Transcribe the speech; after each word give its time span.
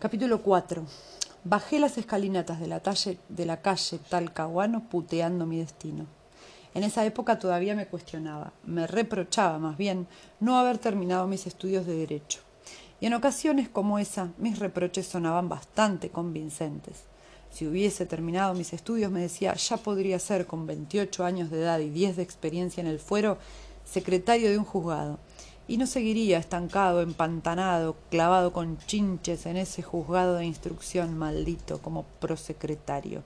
Capítulo 0.00 0.40
4. 0.40 0.82
Bajé 1.44 1.78
las 1.78 1.98
escalinatas 1.98 2.58
de 2.58 2.66
la, 2.68 2.80
talle, 2.80 3.18
de 3.28 3.44
la 3.44 3.60
calle 3.60 3.98
Talcahuano 4.08 4.88
puteando 4.88 5.44
mi 5.44 5.58
destino. 5.58 6.06
En 6.72 6.84
esa 6.84 7.04
época 7.04 7.38
todavía 7.38 7.74
me 7.74 7.86
cuestionaba, 7.86 8.54
me 8.64 8.86
reprochaba 8.86 9.58
más 9.58 9.76
bien 9.76 10.06
no 10.40 10.58
haber 10.58 10.78
terminado 10.78 11.26
mis 11.26 11.46
estudios 11.46 11.84
de 11.84 11.96
derecho. 11.96 12.40
Y 12.98 13.08
en 13.08 13.12
ocasiones 13.12 13.68
como 13.68 13.98
esa 13.98 14.30
mis 14.38 14.58
reproches 14.58 15.06
sonaban 15.06 15.50
bastante 15.50 16.08
convincentes. 16.08 17.02
Si 17.50 17.66
hubiese 17.66 18.06
terminado 18.06 18.54
mis 18.54 18.72
estudios, 18.72 19.12
me 19.12 19.20
decía, 19.20 19.52
ya 19.52 19.76
podría 19.76 20.18
ser, 20.18 20.46
con 20.46 20.66
28 20.66 21.26
años 21.26 21.50
de 21.50 21.60
edad 21.60 21.78
y 21.78 21.90
10 21.90 22.16
de 22.16 22.22
experiencia 22.22 22.80
en 22.80 22.86
el 22.86 23.00
fuero, 23.00 23.36
secretario 23.84 24.48
de 24.48 24.56
un 24.56 24.64
juzgado 24.64 25.18
y 25.70 25.76
no 25.76 25.86
seguiría 25.86 26.38
estancado, 26.38 27.00
empantanado, 27.00 27.94
clavado 28.10 28.52
con 28.52 28.76
chinches 28.78 29.46
en 29.46 29.56
ese 29.56 29.84
juzgado 29.84 30.34
de 30.34 30.44
instrucción 30.44 31.16
maldito 31.16 31.78
como 31.80 32.02
prosecretario. 32.18 33.22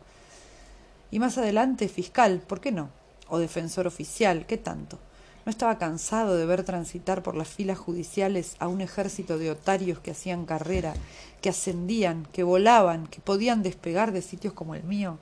Y 1.10 1.20
más 1.20 1.38
adelante 1.38 1.88
fiscal, 1.88 2.42
¿por 2.46 2.60
qué 2.60 2.70
no? 2.70 2.90
O 3.30 3.38
defensor 3.38 3.86
oficial, 3.86 4.44
¿qué 4.44 4.58
tanto? 4.58 4.98
¿No 5.46 5.50
estaba 5.50 5.78
cansado 5.78 6.36
de 6.36 6.44
ver 6.44 6.64
transitar 6.64 7.22
por 7.22 7.34
las 7.34 7.48
filas 7.48 7.78
judiciales 7.78 8.56
a 8.58 8.68
un 8.68 8.82
ejército 8.82 9.38
de 9.38 9.50
otarios 9.50 10.00
que 10.00 10.10
hacían 10.10 10.44
carrera, 10.44 10.92
que 11.40 11.48
ascendían, 11.48 12.28
que 12.30 12.42
volaban, 12.42 13.06
que 13.06 13.22
podían 13.22 13.62
despegar 13.62 14.12
de 14.12 14.20
sitios 14.20 14.52
como 14.52 14.74
el 14.74 14.84
mío? 14.84 15.18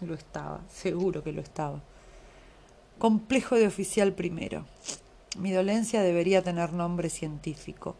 Lo 0.00 0.14
estaba, 0.14 0.62
seguro 0.68 1.22
que 1.22 1.30
lo 1.30 1.40
estaba. 1.40 1.80
Complejo 2.98 3.54
de 3.54 3.68
oficial 3.68 4.12
primero. 4.12 4.64
Mi 5.38 5.52
dolencia 5.52 6.02
debería 6.02 6.42
tener 6.42 6.72
nombre 6.72 7.10
científico. 7.10 7.94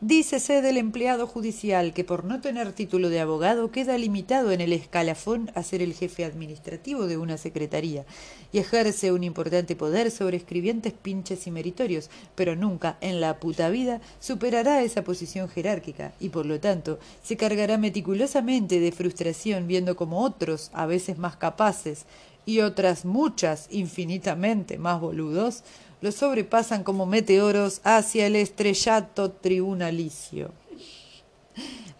Dícese 0.00 0.62
del 0.62 0.78
empleado 0.78 1.28
judicial 1.28 1.92
que 1.92 2.02
por 2.02 2.24
no 2.24 2.40
tener 2.40 2.72
título 2.72 3.08
de 3.08 3.20
abogado 3.20 3.70
queda 3.70 3.96
limitado 3.98 4.50
en 4.50 4.60
el 4.60 4.72
escalafón 4.72 5.50
a 5.54 5.62
ser 5.62 5.80
el 5.80 5.94
jefe 5.94 6.24
administrativo 6.24 7.06
de 7.06 7.16
una 7.16 7.36
secretaría 7.36 8.04
y 8.52 8.58
ejerce 8.58 9.12
un 9.12 9.22
importante 9.22 9.76
poder 9.76 10.10
sobre 10.10 10.36
escribientes 10.36 10.92
pinches 10.92 11.46
y 11.46 11.52
meritorios, 11.52 12.10
pero 12.34 12.56
nunca 12.56 12.96
en 13.00 13.20
la 13.20 13.38
puta 13.38 13.68
vida 13.68 14.00
superará 14.18 14.82
esa 14.82 15.04
posición 15.04 15.48
jerárquica 15.48 16.12
y 16.18 16.30
por 16.30 16.46
lo 16.46 16.58
tanto 16.58 16.98
se 17.22 17.36
cargará 17.36 17.78
meticulosamente 17.78 18.80
de 18.80 18.90
frustración 18.90 19.68
viendo 19.68 19.94
como 19.94 20.22
otros, 20.24 20.70
a 20.72 20.86
veces 20.86 21.18
más 21.18 21.36
capaces 21.36 22.06
y 22.44 22.58
otras 22.58 23.04
muchas 23.04 23.68
infinitamente 23.70 24.78
más 24.78 25.00
boludos, 25.00 25.62
los 26.02 26.16
sobrepasan 26.16 26.82
como 26.82 27.06
meteoros 27.06 27.80
hacia 27.84 28.26
el 28.26 28.36
estrellato 28.36 29.30
tribunalicio. 29.30 30.50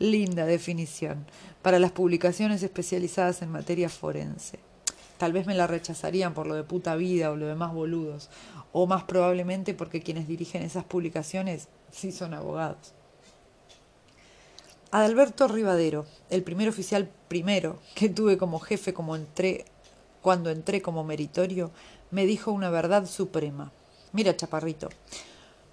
Linda 0.00 0.44
definición 0.44 1.24
para 1.62 1.78
las 1.78 1.92
publicaciones 1.92 2.64
especializadas 2.64 3.40
en 3.42 3.52
materia 3.52 3.88
forense. 3.88 4.58
Tal 5.18 5.32
vez 5.32 5.46
me 5.46 5.54
la 5.54 5.68
rechazarían 5.68 6.34
por 6.34 6.48
lo 6.48 6.56
de 6.56 6.64
puta 6.64 6.96
vida 6.96 7.30
o 7.30 7.36
lo 7.36 7.46
de 7.46 7.54
más 7.54 7.72
boludos, 7.72 8.28
o 8.72 8.88
más 8.88 9.04
probablemente 9.04 9.72
porque 9.72 10.02
quienes 10.02 10.26
dirigen 10.26 10.62
esas 10.62 10.82
publicaciones 10.82 11.68
sí 11.92 12.10
son 12.10 12.34
abogados. 12.34 12.94
Adalberto 14.90 15.46
Rivadero, 15.46 16.06
el 16.28 16.42
primer 16.42 16.68
oficial 16.68 17.08
primero 17.28 17.78
que 17.94 18.08
tuve 18.08 18.36
como 18.36 18.58
jefe 18.58 18.92
cuando 18.92 20.50
entré 20.50 20.82
como 20.82 21.04
meritorio, 21.04 21.70
me 22.10 22.26
dijo 22.26 22.50
una 22.50 22.68
verdad 22.68 23.06
suprema. 23.06 23.70
Mira, 24.12 24.36
chaparrito, 24.36 24.90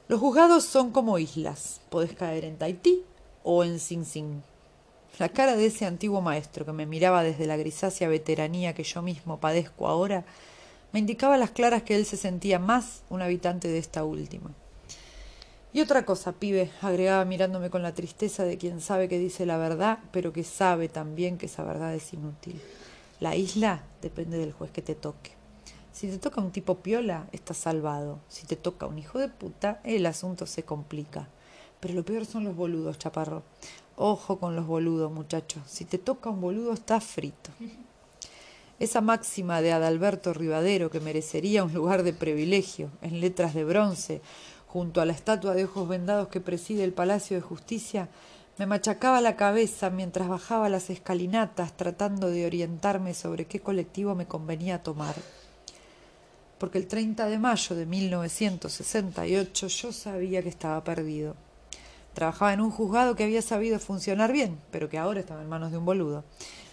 los 0.08 0.20
juzgados 0.22 0.64
son 0.64 0.92
como 0.92 1.20
islas. 1.20 1.82
Podés 1.90 2.14
caer 2.14 2.46
en 2.46 2.58
Tahití 2.58 3.04
o 3.44 3.66
en 3.66 3.80
Sing 3.80 4.06
Sing. 4.06 4.42
La 5.18 5.28
cara 5.28 5.58
de 5.58 5.66
ese 5.66 5.86
antiguo 5.86 6.22
maestro 6.22 6.66
que 6.66 6.72
me 6.72 6.86
miraba 6.86 7.22
desde 7.22 7.46
la 7.46 7.58
grisácea 7.58 8.08
veteranía 8.08 8.74
que 8.74 8.84
yo 8.84 9.02
mismo 9.02 9.42
padezco 9.42 9.88
ahora 9.88 10.24
me 10.94 11.00
indicaba 11.00 11.36
a 11.36 11.38
las 11.38 11.52
claras 11.52 11.84
que 11.84 11.98
él 11.98 12.06
se 12.06 12.16
sentía 12.16 12.60
más 12.60 13.04
un 13.10 13.22
habitante 13.22 13.68
de 13.68 13.78
esta 13.78 14.06
última. 14.06 14.52
Y 15.74 15.82
otra 15.82 16.06
cosa, 16.06 16.32
pibe, 16.32 16.72
agregaba 16.82 17.26
mirándome 17.26 17.70
con 17.70 17.84
la 17.84 17.94
tristeza 17.94 18.46
de 18.46 18.58
quien 18.58 18.80
sabe 18.80 19.10
que 19.10 19.20
dice 19.20 19.46
la 19.46 19.58
verdad, 19.58 20.00
pero 20.12 20.32
que 20.32 20.46
sabe 20.46 20.88
también 20.88 21.38
que 21.38 21.48
esa 21.48 21.66
verdad 21.66 21.94
es 21.94 22.14
inútil. 22.14 22.62
La 23.20 23.36
isla 23.36 23.84
depende 24.02 24.38
del 24.38 24.54
juez 24.54 24.72
que 24.72 24.82
te 24.82 24.96
toque. 24.96 25.39
Si 25.92 26.08
te 26.08 26.20
toca 26.20 26.40
un 26.40 26.52
tipo 26.52 26.76
piola, 26.76 27.28
estás 27.32 27.58
salvado. 27.58 28.20
Si 28.30 28.46
te 28.46 28.56
toca 28.56 28.86
un 28.86 29.00
hijo 29.00 29.20
de 29.20 29.28
puta, 29.28 29.82
el 29.84 30.06
asunto 30.06 30.46
se 30.46 30.64
complica. 30.64 31.28
Pero 31.80 31.94
lo 31.96 32.06
peor 32.06 32.26
son 32.26 32.44
los 32.44 32.56
boludos, 32.56 33.00
chaparro. 33.00 33.44
Ojo 33.96 34.40
con 34.40 34.56
los 34.56 34.68
boludos, 34.68 35.12
muchachos. 35.12 35.64
Si 35.66 35.86
te 35.86 35.98
toca 35.98 36.30
un 36.30 36.42
boludo, 36.42 36.74
estás 36.74 37.04
frito. 37.04 37.50
Esa 38.80 39.02
máxima 39.02 39.62
de 39.62 39.74
Adalberto 39.74 40.34
Rivadero, 40.34 40.90
que 40.90 41.02
merecería 41.02 41.66
un 41.66 41.74
lugar 41.74 42.04
de 42.04 42.14
privilegio, 42.14 42.92
en 43.02 43.20
letras 43.20 43.54
de 43.54 43.66
bronce, 43.66 44.22
junto 44.68 45.02
a 45.02 45.06
la 45.06 45.12
estatua 45.12 45.54
de 45.54 45.66
ojos 45.66 45.90
vendados 45.90 46.30
que 46.30 46.40
preside 46.40 46.86
el 46.86 46.94
Palacio 46.94 47.36
de 47.36 47.42
Justicia, 47.42 48.08
me 48.58 48.68
machacaba 48.68 49.20
la 49.20 49.36
cabeza 49.36 49.90
mientras 49.90 50.30
bajaba 50.30 50.70
las 50.70 50.90
escalinatas 50.90 51.76
tratando 51.76 52.30
de 52.30 52.46
orientarme 52.46 53.14
sobre 53.14 53.46
qué 53.46 53.60
colectivo 53.60 54.16
me 54.16 54.28
convenía 54.28 54.84
tomar 54.84 55.16
porque 56.60 56.78
el 56.78 56.88
30 56.88 57.28
de 57.28 57.40
mayo 57.40 57.76
de 57.76 57.86
1968 57.86 59.68
yo 59.68 59.92
sabía 59.92 60.44
que 60.44 60.50
estaba 60.50 60.84
perdido. 60.84 61.36
Trabajaba 62.14 62.54
en 62.54 62.62
un 62.62 62.70
juzgado 62.72 63.16
que 63.16 63.24
había 63.24 63.42
sabido 63.42 63.80
funcionar 63.80 64.34
bien, 64.34 64.60
pero 64.72 64.90
que 64.90 64.98
ahora 64.98 65.22
estaba 65.22 65.42
en 65.42 65.48
manos 65.48 65.72
de 65.72 65.78
un 65.78 65.86
boludo. 65.86 66.26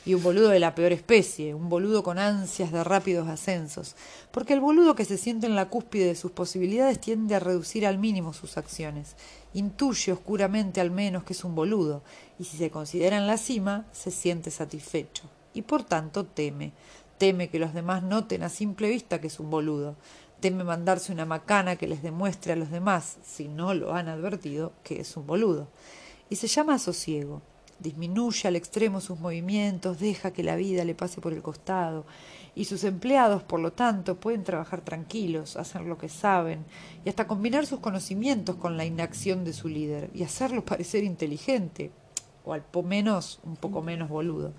Y 0.05 0.15
un 0.15 0.23
boludo 0.23 0.49
de 0.49 0.61
la 0.61 0.75
peor 0.75 0.93
especie, 0.93 1.55
un 1.55 1.69
boludo 1.69 2.03
con 2.03 2.19
ansias 2.19 2.73
de 2.73 2.83
rápidos 2.85 3.29
ascensos, 3.29 3.97
porque 4.31 4.55
el 4.55 4.61
boludo 4.61 4.95
que 4.95 5.05
se 5.05 5.19
siente 5.19 5.47
en 5.47 5.57
la 5.57 5.69
cúspide 5.69 6.07
de 6.07 6.15
sus 6.15 6.31
posibilidades 6.31 7.01
tiende 7.01 7.35
a 7.35 7.41
reducir 7.41 7.87
al 7.87 7.99
mínimo 7.99 8.33
sus 8.33 8.57
acciones. 8.57 9.17
Intuye 9.53 10.13
oscuramente 10.13 10.81
al 10.81 10.91
menos 10.91 11.25
que 11.25 11.33
es 11.33 11.45
un 11.45 11.55
boludo, 11.55 12.03
y 12.39 12.45
si 12.45 12.57
se 12.57 12.71
considera 12.71 13.17
en 13.17 13.27
la 13.27 13.37
cima, 13.37 13.87
se 13.93 14.13
siente 14.13 14.51
satisfecho, 14.51 15.25
y 15.55 15.63
por 15.63 15.83
tanto 15.83 16.25
teme, 16.25 16.73
Teme 17.19 17.49
que 17.49 17.59
los 17.59 17.73
demás 17.73 18.03
noten 18.03 18.43
a 18.43 18.51
simple 18.51 18.91
vista 18.91 19.21
que 19.21 19.29
es 19.29 19.41
un 19.41 19.51
boludo. 19.51 19.97
Teme 20.41 20.65
mandarse 20.65 21.13
una 21.13 21.25
macana 21.25 21.77
que 21.77 21.87
les 21.87 22.03
demuestre 22.03 22.53
a 22.53 22.57
los 22.57 22.71
demás, 22.71 23.17
si 23.25 23.49
no 23.49 23.73
lo 23.73 23.95
han 23.95 24.09
advertido, 24.09 24.73
que 24.83 25.01
es 25.01 25.17
un 25.17 25.27
boludo. 25.27 25.69
Y 26.29 26.37
se 26.37 26.47
llama 26.47 26.79
sosiego. 26.79 27.41
Disminuye 27.79 28.49
al 28.49 28.57
extremo 28.57 29.01
sus 29.01 29.19
movimientos, 29.19 29.99
deja 29.99 30.31
que 30.31 30.43
la 30.43 30.57
vida 30.57 30.85
le 30.85 30.95
pase 30.95 31.23
por 31.23 31.33
el 31.33 31.43
costado. 31.43 32.05
Y 32.55 32.67
sus 32.67 32.85
empleados, 32.85 33.43
por 33.43 33.61
lo 33.61 33.73
tanto, 33.73 34.17
pueden 34.17 34.45
trabajar 34.45 34.83
tranquilos, 34.83 35.57
hacer 35.57 35.83
lo 35.83 35.97
que 35.97 36.11
saben, 36.11 36.65
y 37.05 37.09
hasta 37.09 37.27
combinar 37.27 37.67
sus 37.67 37.81
conocimientos 37.81 38.57
con 38.57 38.77
la 38.77 38.85
inacción 38.85 39.45
de 39.45 39.55
su 39.55 39.69
líder, 39.69 40.11
y 40.15 40.23
hacerlo 40.23 40.65
parecer 40.67 41.03
inteligente, 41.05 41.91
o 42.45 42.53
al 42.53 42.63
menos 42.85 43.41
un 43.43 43.57
poco 43.57 43.81
menos 43.81 44.11
boludo. 44.11 44.53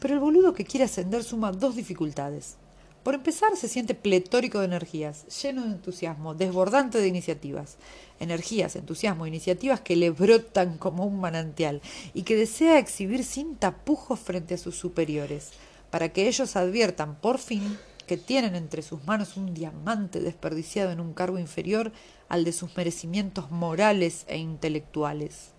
Pero 0.00 0.14
el 0.14 0.20
boludo 0.20 0.54
que 0.54 0.64
quiere 0.64 0.84
ascender 0.84 1.22
suma 1.22 1.52
dos 1.52 1.76
dificultades. 1.76 2.56
Por 3.02 3.14
empezar, 3.14 3.56
se 3.56 3.68
siente 3.68 3.94
pletórico 3.94 4.58
de 4.58 4.66
energías, 4.66 5.24
lleno 5.42 5.62
de 5.62 5.72
entusiasmo, 5.72 6.34
desbordante 6.34 6.98
de 6.98 7.08
iniciativas. 7.08 7.76
Energías, 8.18 8.76
entusiasmo, 8.76 9.26
iniciativas 9.26 9.80
que 9.80 9.96
le 9.96 10.10
brotan 10.10 10.76
como 10.76 11.06
un 11.06 11.20
manantial 11.20 11.80
y 12.12 12.22
que 12.22 12.36
desea 12.36 12.78
exhibir 12.78 13.24
sin 13.24 13.56
tapujos 13.56 14.20
frente 14.20 14.54
a 14.54 14.58
sus 14.58 14.76
superiores, 14.76 15.50
para 15.90 16.10
que 16.10 16.28
ellos 16.28 16.56
adviertan, 16.56 17.16
por 17.16 17.38
fin, 17.38 17.78
que 18.06 18.18
tienen 18.18 18.54
entre 18.54 18.82
sus 18.82 19.04
manos 19.04 19.36
un 19.36 19.54
diamante 19.54 20.20
desperdiciado 20.20 20.90
en 20.90 21.00
un 21.00 21.14
cargo 21.14 21.38
inferior 21.38 21.92
al 22.28 22.44
de 22.44 22.52
sus 22.52 22.76
merecimientos 22.76 23.50
morales 23.50 24.24
e 24.28 24.36
intelectuales. 24.36 25.52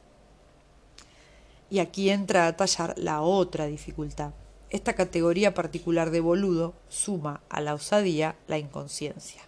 Y 1.71 1.79
aquí 1.79 2.11
entra 2.11 2.45
a 2.45 2.55
tallar 2.55 2.93
la 2.97 3.21
otra 3.21 3.65
dificultad. 3.65 4.33
Esta 4.69 4.93
categoría 4.93 5.53
particular 5.53 6.11
de 6.11 6.19
boludo 6.19 6.73
suma 6.89 7.41
a 7.49 7.61
la 7.61 7.73
osadía 7.73 8.35
la 8.47 8.59
inconsciencia. 8.59 9.41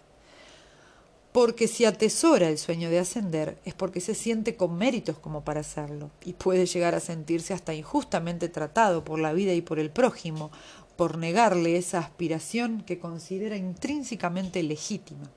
Porque 1.32 1.68
si 1.68 1.84
atesora 1.84 2.48
el 2.48 2.58
sueño 2.58 2.90
de 2.90 2.98
ascender 2.98 3.58
es 3.64 3.74
porque 3.74 4.00
se 4.00 4.14
siente 4.14 4.56
con 4.56 4.76
méritos 4.76 5.18
como 5.18 5.44
para 5.44 5.60
hacerlo 5.60 6.10
y 6.24 6.32
puede 6.32 6.64
llegar 6.64 6.94
a 6.94 7.00
sentirse 7.00 7.52
hasta 7.52 7.74
injustamente 7.74 8.48
tratado 8.48 9.04
por 9.04 9.18
la 9.18 9.32
vida 9.32 9.52
y 9.52 9.60
por 9.60 9.78
el 9.78 9.90
prójimo 9.90 10.50
por 10.96 11.18
negarle 11.18 11.76
esa 11.76 11.98
aspiración 11.98 12.82
que 12.82 12.98
considera 12.98 13.56
intrínsecamente 13.56 14.62
legítima. 14.62 15.30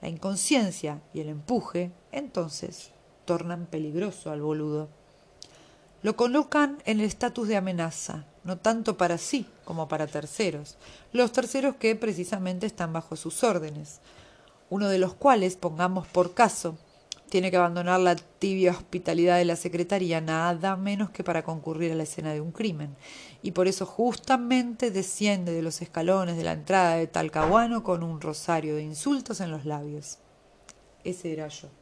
La 0.00 0.08
inconsciencia 0.08 1.02
y 1.12 1.20
el 1.20 1.28
empuje, 1.28 1.92
entonces, 2.10 2.90
tornan 3.26 3.66
peligroso 3.66 4.30
al 4.30 4.40
boludo 4.40 4.88
lo 6.02 6.16
colocan 6.16 6.78
en 6.84 7.00
el 7.00 7.06
estatus 7.06 7.48
de 7.48 7.56
amenaza, 7.56 8.24
no 8.44 8.56
tanto 8.56 8.96
para 8.96 9.18
sí 9.18 9.46
como 9.64 9.88
para 9.88 10.06
terceros, 10.06 10.76
los 11.12 11.32
terceros 11.32 11.76
que 11.76 11.94
precisamente 11.96 12.66
están 12.66 12.92
bajo 12.92 13.16
sus 13.16 13.44
órdenes, 13.44 14.00
uno 14.70 14.88
de 14.88 14.98
los 14.98 15.14
cuales, 15.14 15.56
pongamos 15.56 16.06
por 16.06 16.32
caso, 16.32 16.78
tiene 17.30 17.50
que 17.50 17.56
abandonar 17.56 18.00
la 18.00 18.16
tibia 18.16 18.72
hospitalidad 18.72 19.38
de 19.38 19.44
la 19.44 19.56
secretaría 19.56 20.20
nada 20.20 20.76
menos 20.76 21.10
que 21.10 21.24
para 21.24 21.44
concurrir 21.44 21.92
a 21.92 21.94
la 21.94 22.02
escena 22.02 22.32
de 22.32 22.40
un 22.40 22.50
crimen. 22.50 22.96
Y 23.42 23.52
por 23.52 23.68
eso 23.68 23.86
justamente 23.86 24.90
desciende 24.90 25.52
de 25.52 25.62
los 25.62 25.80
escalones 25.80 26.36
de 26.36 26.44
la 26.44 26.52
entrada 26.52 26.96
de 26.96 27.06
Talcahuano 27.06 27.82
con 27.84 28.02
un 28.02 28.20
rosario 28.20 28.74
de 28.74 28.82
insultos 28.82 29.40
en 29.40 29.52
los 29.52 29.64
labios. 29.64 30.18
Ese 31.04 31.32
era 31.32 31.48
yo. 31.48 31.79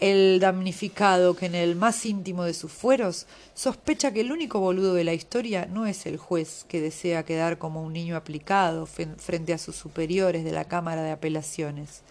El 0.00 0.38
damnificado 0.38 1.34
que 1.34 1.46
en 1.46 1.56
el 1.56 1.74
más 1.74 2.06
íntimo 2.06 2.44
de 2.44 2.54
sus 2.54 2.70
fueros 2.70 3.26
sospecha 3.54 4.12
que 4.12 4.20
el 4.20 4.30
único 4.30 4.60
boludo 4.60 4.94
de 4.94 5.02
la 5.02 5.12
historia 5.12 5.66
no 5.66 5.86
es 5.86 6.06
el 6.06 6.18
juez 6.18 6.64
que 6.68 6.80
desea 6.80 7.24
quedar 7.24 7.58
como 7.58 7.82
un 7.82 7.92
niño 7.92 8.14
aplicado 8.16 8.86
frente 8.86 9.52
a 9.52 9.58
sus 9.58 9.74
superiores 9.74 10.44
de 10.44 10.52
la 10.52 10.66
Cámara 10.66 11.02
de 11.02 11.10
Apelaciones, 11.10 12.02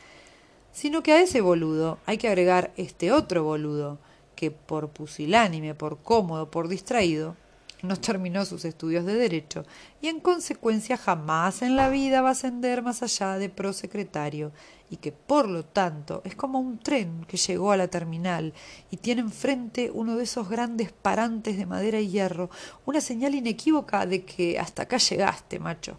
sino 0.74 1.01
que 1.01 1.13
a 1.13 1.22
ese 1.22 1.39
boludo 1.39 1.98
hay 2.06 2.18
que 2.18 2.28
agregar 2.28 2.74
este 2.75 3.13
otro 3.13 3.45
boludo, 3.45 4.00
que 4.36 4.51
por 4.51 4.90
pusilánime, 4.90 5.74
por 5.74 5.98
cómodo, 6.00 6.51
por 6.51 6.68
distraído, 6.68 7.38
no 7.83 7.95
terminó 8.00 8.45
sus 8.45 8.65
estudios 8.65 9.06
de 9.06 9.15
derecho 9.15 9.65
y 10.01 10.07
en 10.07 10.19
consecuencia 10.19 10.97
jamás 10.97 11.62
en 11.62 11.75
la 11.75 11.89
vida 11.89 12.21
va 12.21 12.29
a 12.29 12.31
ascender 12.31 12.81
más 12.81 13.03
allá 13.03 13.38
de 13.38 13.50
prosecretario 13.50 14.51
y 14.89 14.97
que 14.97 15.12
por 15.12 15.47
lo 15.47 15.63
tanto 15.63 16.21
es 16.25 16.35
como 16.35 16.59
un 16.59 16.79
tren 16.79 17.25
que 17.27 17.38
llegó 17.38 17.71
a 17.71 17.77
la 17.77 17.88
terminal 17.88 18.53
y 18.89 18.97
tiene 18.97 19.21
enfrente 19.21 19.91
uno 19.94 20.15
de 20.15 20.24
esos 20.24 20.50
grandes 20.50 20.91
parantes 20.91 21.57
de 21.57 21.65
madera 21.65 22.00
y 22.00 22.09
hierro, 22.09 22.50
una 22.85 23.01
señal 23.01 23.35
inequívoca 23.35 24.06
de 24.06 24.23
que 24.23 24.57
hasta 24.59 24.83
acá 24.83 24.97
llegaste, 24.97 25.59
macho. 25.59 25.97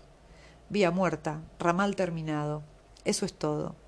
Vía 0.70 0.90
muerta, 0.90 1.40
ramal 1.58 1.96
terminado. 1.96 2.62
Eso 3.04 3.24
es 3.24 3.32
todo 3.32 3.87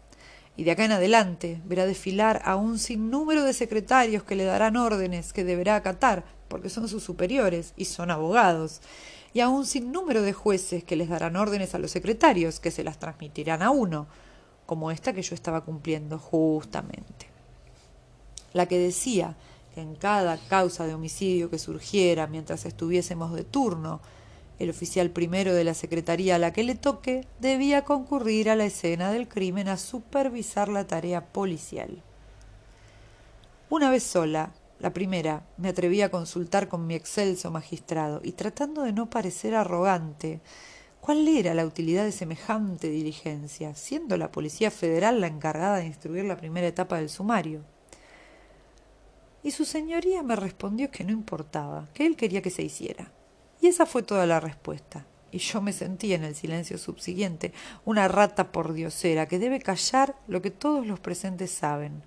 y 0.60 0.64
de 0.64 0.72
acá 0.72 0.84
en 0.84 0.92
adelante 0.92 1.62
verá 1.64 1.86
desfilar 1.86 2.42
a 2.44 2.56
un 2.56 2.78
sinnúmero 2.78 3.44
de 3.44 3.54
secretarios 3.54 4.24
que 4.24 4.36
le 4.36 4.44
darán 4.44 4.76
órdenes 4.76 5.32
que 5.32 5.42
deberá 5.42 5.74
acatar, 5.74 6.22
porque 6.48 6.68
son 6.68 6.86
sus 6.86 7.02
superiores 7.02 7.72
y 7.78 7.86
son 7.86 8.10
abogados, 8.10 8.82
y 9.32 9.40
a 9.40 9.48
un 9.48 9.64
sinnúmero 9.64 10.20
de 10.20 10.34
jueces 10.34 10.84
que 10.84 10.96
les 10.96 11.08
darán 11.08 11.36
órdenes 11.36 11.74
a 11.74 11.78
los 11.78 11.90
secretarios, 11.90 12.60
que 12.60 12.70
se 12.70 12.84
las 12.84 12.98
transmitirán 12.98 13.62
a 13.62 13.70
uno, 13.70 14.06
como 14.66 14.90
esta 14.90 15.14
que 15.14 15.22
yo 15.22 15.34
estaba 15.34 15.62
cumpliendo 15.62 16.18
justamente. 16.18 17.28
La 18.52 18.66
que 18.66 18.78
decía 18.78 19.36
que 19.74 19.80
en 19.80 19.94
cada 19.94 20.36
causa 20.36 20.86
de 20.86 20.92
homicidio 20.92 21.48
que 21.48 21.58
surgiera 21.58 22.26
mientras 22.26 22.66
estuviésemos 22.66 23.32
de 23.32 23.44
turno, 23.44 24.02
el 24.60 24.68
oficial 24.68 25.10
primero 25.10 25.54
de 25.54 25.64
la 25.64 25.72
secretaría 25.72 26.36
a 26.36 26.38
la 26.38 26.52
que 26.52 26.62
le 26.62 26.74
toque 26.74 27.26
debía 27.40 27.84
concurrir 27.84 28.50
a 28.50 28.56
la 28.56 28.66
escena 28.66 29.10
del 29.10 29.26
crimen 29.26 29.68
a 29.68 29.78
supervisar 29.78 30.68
la 30.68 30.86
tarea 30.86 31.32
policial. 31.32 32.02
Una 33.70 33.90
vez 33.90 34.02
sola, 34.02 34.52
la 34.78 34.92
primera, 34.92 35.46
me 35.56 35.70
atreví 35.70 36.02
a 36.02 36.10
consultar 36.10 36.68
con 36.68 36.86
mi 36.86 36.94
excelso 36.94 37.50
magistrado 37.50 38.20
y 38.22 38.32
tratando 38.32 38.82
de 38.82 38.92
no 38.92 39.08
parecer 39.08 39.54
arrogante, 39.54 40.40
¿cuál 41.00 41.26
era 41.26 41.54
la 41.54 41.64
utilidad 41.64 42.04
de 42.04 42.12
semejante 42.12 42.90
diligencia, 42.90 43.74
siendo 43.74 44.18
la 44.18 44.30
Policía 44.30 44.70
Federal 44.70 45.22
la 45.22 45.26
encargada 45.26 45.78
de 45.78 45.86
instruir 45.86 46.26
la 46.26 46.36
primera 46.36 46.66
etapa 46.66 46.98
del 46.98 47.08
sumario? 47.08 47.62
Y 49.42 49.52
su 49.52 49.64
señoría 49.64 50.22
me 50.22 50.36
respondió 50.36 50.90
que 50.90 51.04
no 51.04 51.12
importaba, 51.12 51.88
que 51.94 52.04
él 52.04 52.14
quería 52.14 52.42
que 52.42 52.50
se 52.50 52.62
hiciera. 52.62 53.10
Y 53.60 53.66
esa 53.66 53.84
fue 53.84 54.02
toda 54.02 54.26
la 54.26 54.40
respuesta. 54.40 55.06
Y 55.32 55.38
yo 55.38 55.60
me 55.60 55.72
sentí 55.72 56.12
en 56.12 56.24
el 56.24 56.34
silencio 56.34 56.78
subsiguiente 56.78 57.52
una 57.84 58.08
rata 58.08 58.50
por 58.50 58.72
diosera 58.72 59.28
que 59.28 59.38
debe 59.38 59.60
callar 59.60 60.16
lo 60.26 60.42
que 60.42 60.50
todos 60.50 60.86
los 60.86 60.98
presentes 60.98 61.50
saben, 61.52 62.02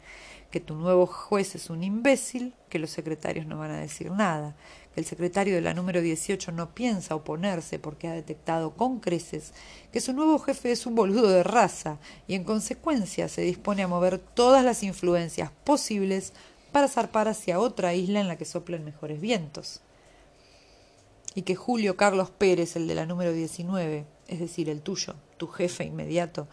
que 0.52 0.60
tu 0.60 0.76
nuevo 0.76 1.06
juez 1.06 1.56
es 1.56 1.70
un 1.70 1.84
imbécil, 1.84 2.54
que 2.70 2.80
los 2.80 2.90
secretarios 2.90 3.46
no 3.46 3.58
van 3.58 3.72
a 3.72 3.80
decir 3.80 4.12
nada, 4.12 4.56
que 4.94 5.00
el 5.00 5.06
secretario 5.06 5.56
de 5.56 5.62
la 5.62 5.74
número 5.74 6.02
18 6.02 6.52
no 6.52 6.76
piensa 6.76 7.16
oponerse 7.16 7.80
porque 7.80 8.08
ha 8.08 8.14
detectado 8.14 8.76
con 8.76 9.00
creces 9.00 9.54
que 9.92 10.02
su 10.02 10.12
nuevo 10.12 10.40
jefe 10.40 10.72
es 10.72 10.86
un 10.86 10.96
boludo 10.96 11.30
de 11.30 11.44
raza 11.44 12.00
y 12.28 12.36
en 12.36 12.44
consecuencia 12.44 13.30
se 13.30 13.42
dispone 13.42 13.84
a 13.84 13.88
mover 13.88 14.18
todas 14.18 14.66
las 14.66 14.84
influencias 14.84 15.52
posibles 15.64 16.34
para 16.72 16.88
zarpar 16.88 17.28
hacia 17.28 17.60
otra 17.60 17.94
isla 17.94 18.20
en 18.20 18.28
la 18.28 18.38
que 18.38 18.46
soplen 18.46 18.84
mejores 18.84 19.22
vientos 19.22 19.82
y 21.36 21.44
que 21.44 21.56
Julio 21.56 21.98
Carlos 21.98 22.30
Pérez, 22.30 22.76
el 22.76 22.88
de 22.88 22.96
la 22.96 23.06
número 23.06 23.32
19, 23.32 24.06
es 24.28 24.40
decir, 24.40 24.70
el 24.70 24.82
tuyo, 24.82 25.16
tu 25.38 25.48
jefe 25.48 25.84
inmediato, 25.84 26.48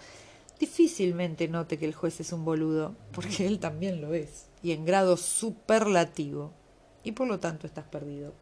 difícilmente 0.58 1.48
note 1.48 1.78
que 1.78 1.86
el 1.86 1.94
juez 1.94 2.20
es 2.20 2.32
un 2.32 2.44
boludo, 2.44 2.94
porque 3.12 3.46
él 3.46 3.58
también 3.58 4.00
lo 4.00 4.14
es, 4.14 4.46
y 4.62 4.72
en 4.72 4.84
grado 4.84 5.16
superlativo, 5.16 6.52
y 7.02 7.12
por 7.12 7.26
lo 7.26 7.40
tanto 7.40 7.66
estás 7.66 7.84
perdido. 7.84 8.34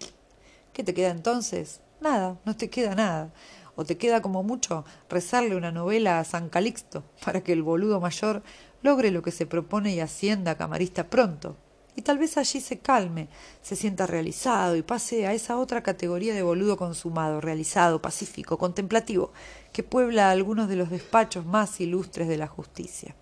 ¿Qué 0.73 0.85
te 0.85 0.95
queda 0.95 1.11
entonces? 1.11 1.81
Nada, 2.01 2.39
no 2.45 2.57
te 2.57 2.71
queda 2.71 2.95
nada. 2.95 3.33
O 3.75 3.85
te 3.85 3.97
queda 3.97 4.23
como 4.23 4.43
mucho 4.43 4.85
rezarle 5.09 5.55
una 5.55 5.71
novela 5.71 6.19
a 6.19 6.25
San 6.25 6.49
Calixto 6.49 7.05
para 7.25 7.43
que 7.43 7.53
el 7.53 7.63
boludo 7.63 8.01
mayor 8.01 8.43
logre 8.83 9.11
lo 9.11 9.23
que 9.23 9.31
se 9.31 9.47
propone 9.47 9.95
y 9.95 10.01
ascienda 10.01 10.53
a 10.53 10.57
camarista 10.57 11.09
pronto, 11.09 11.57
y 11.99 12.03
tal 12.03 12.17
vez 12.17 12.39
allí 12.39 12.61
se 12.61 12.79
calme, 12.79 13.27
se 13.61 13.75
sienta 13.75 14.07
realizado 14.07 14.77
y 14.77 14.83
pase 14.83 15.27
a 15.27 15.33
esa 15.33 15.59
otra 15.59 15.83
categoría 15.83 16.33
de 16.33 16.45
boludo 16.45 16.77
consumado, 16.77 17.41
realizado, 17.41 18.01
pacífico, 18.01 18.57
contemplativo, 18.57 19.33
que 19.73 19.83
puebla 19.83 20.31
algunos 20.31 20.69
de 20.69 20.77
los 20.77 20.91
despachos 20.91 21.45
más 21.45 21.81
ilustres 21.81 22.29
de 22.29 22.37
la 22.37 22.47
justicia. 22.47 23.17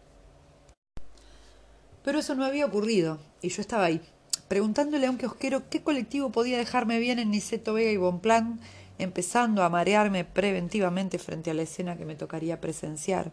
Pero 2.05 2.19
eso 2.19 2.34
no 2.34 2.44
había 2.44 2.67
ocurrido, 2.67 3.19
y 3.40 3.49
yo 3.49 3.62
estaba 3.62 3.87
ahí, 3.87 4.02
preguntándole 4.46 5.06
a 5.06 5.11
un 5.11 5.17
kiosquero 5.17 5.70
qué 5.70 5.82
colectivo 5.82 6.31
podía 6.31 6.58
dejarme 6.58 6.99
bien 6.99 7.19
en 7.19 7.31
Niceto 7.31 7.72
Vega 7.72 7.93
y 7.93 7.96
Bonplan, 7.96 8.61
empezando 8.99 9.62
a 9.62 9.70
marearme 9.70 10.26
preventivamente 10.26 11.19
frente 11.19 11.50
a 11.50 11.55
la 11.55 11.62
escena 11.62 11.96
que 11.96 12.05
me 12.05 12.14
tocaría 12.14 12.61
presenciar, 12.61 13.32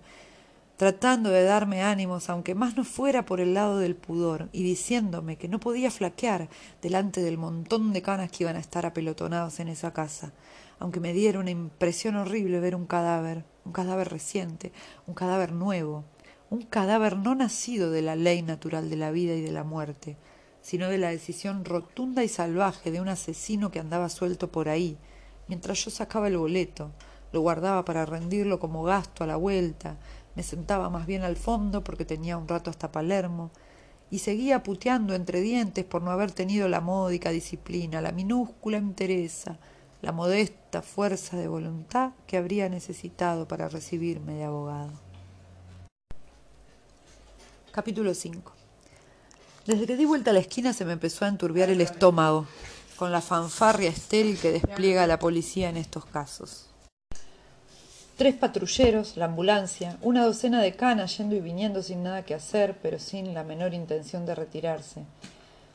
tratando 0.77 1.29
de 1.29 1.43
darme 1.43 1.83
ánimos, 1.83 2.29
aunque 2.29 2.55
más 2.55 2.75
no 2.75 2.83
fuera 2.83 3.25
por 3.25 3.39
el 3.39 3.53
lado 3.53 3.77
del 3.77 3.95
pudor, 3.95 4.49
y 4.51 4.63
diciéndome 4.63 5.37
que 5.37 5.47
no 5.47 5.59
podía 5.59 5.91
flaquear 5.91 6.49
delante 6.81 7.21
del 7.21 7.37
montón 7.37 7.93
de 7.93 8.01
canas 8.01 8.31
que 8.31 8.43
iban 8.43 8.55
a 8.55 8.59
estar 8.59 8.85
apelotonados 8.85 9.59
en 9.59 9.67
esa 9.67 9.93
casa, 9.93 10.33
aunque 10.79 10.99
me 10.99 11.13
diera 11.13 11.39
una 11.39 11.51
impresión 11.51 12.15
horrible 12.15 12.59
ver 12.59 12.75
un 12.75 12.85
cadáver, 12.85 13.45
un 13.65 13.71
cadáver 13.71 14.09
reciente, 14.09 14.71
un 15.07 15.13
cadáver 15.13 15.51
nuevo, 15.51 16.05
un 16.49 16.63
cadáver 16.63 17.17
no 17.17 17.35
nacido 17.35 17.91
de 17.91 18.01
la 18.01 18.15
ley 18.15 18.41
natural 18.41 18.89
de 18.89 18.97
la 18.97 19.11
vida 19.11 19.33
y 19.35 19.41
de 19.41 19.51
la 19.51 19.63
muerte, 19.63 20.17
sino 20.61 20.87
de 20.89 20.97
la 20.97 21.09
decisión 21.09 21.65
rotunda 21.65 22.23
y 22.23 22.27
salvaje 22.27 22.91
de 22.91 23.01
un 23.01 23.09
asesino 23.09 23.69
que 23.69 23.79
andaba 23.79 24.09
suelto 24.09 24.51
por 24.51 24.69
ahí, 24.69 24.97
mientras 25.47 25.83
yo 25.83 25.91
sacaba 25.91 26.27
el 26.27 26.37
boleto, 26.37 26.91
lo 27.31 27.41
guardaba 27.41 27.83
para 27.83 28.05
rendirlo 28.05 28.59
como 28.59 28.83
gasto 28.83 29.23
a 29.23 29.27
la 29.27 29.35
vuelta, 29.35 29.97
me 30.35 30.43
sentaba 30.43 30.89
más 30.89 31.05
bien 31.05 31.23
al 31.23 31.35
fondo 31.35 31.83
porque 31.83 32.05
tenía 32.05 32.37
un 32.37 32.47
rato 32.47 32.69
hasta 32.69 32.91
Palermo, 32.91 33.51
y 34.09 34.19
seguía 34.19 34.61
puteando 34.61 35.15
entre 35.15 35.41
dientes 35.41 35.85
por 35.85 36.03
no 36.03 36.11
haber 36.11 36.31
tenido 36.31 36.67
la 36.67 36.81
módica 36.81 37.31
disciplina, 37.31 38.01
la 38.01 38.11
minúscula 38.11 38.77
entereza, 38.77 39.57
la 40.03 40.11
modesta 40.11 40.81
fuerza 40.81 41.37
de 41.37 41.47
voluntad 41.47 42.11
que 42.27 42.37
habría 42.37 42.69
necesitado 42.69 43.47
para 43.47 43.69
recibirme 43.69 44.33
de 44.33 44.43
abogado. 44.43 44.91
Capítulo 47.71 48.13
5 48.13 48.51
Desde 49.65 49.87
que 49.87 49.95
di 49.95 50.05
vuelta 50.05 50.29
a 50.29 50.33
la 50.33 50.41
esquina 50.41 50.73
se 50.73 50.85
me 50.85 50.93
empezó 50.93 51.25
a 51.25 51.29
enturbiar 51.29 51.69
el 51.69 51.81
estómago, 51.81 52.45
con 52.97 53.11
la 53.11 53.21
fanfarria 53.21 53.89
estéril 53.89 54.37
que 54.37 54.51
despliega 54.51 55.07
la 55.07 55.19
policía 55.19 55.69
en 55.69 55.77
estos 55.77 56.05
casos. 56.05 56.72
Tres 58.23 58.35
patrulleros, 58.35 59.17
la 59.17 59.25
ambulancia, 59.25 59.97
una 60.01 60.23
docena 60.23 60.61
de 60.61 60.77
canas 60.77 61.17
yendo 61.17 61.35
y 61.35 61.41
viniendo 61.41 61.83
sin 61.83 62.03
nada 62.03 62.23
que 62.23 62.33
hacer, 62.33 62.77
pero 62.81 62.97
sin 62.97 63.33
la 63.33 63.43
menor 63.43 63.73
intención 63.73 64.25
de 64.25 64.33
retirarse. 64.33 65.03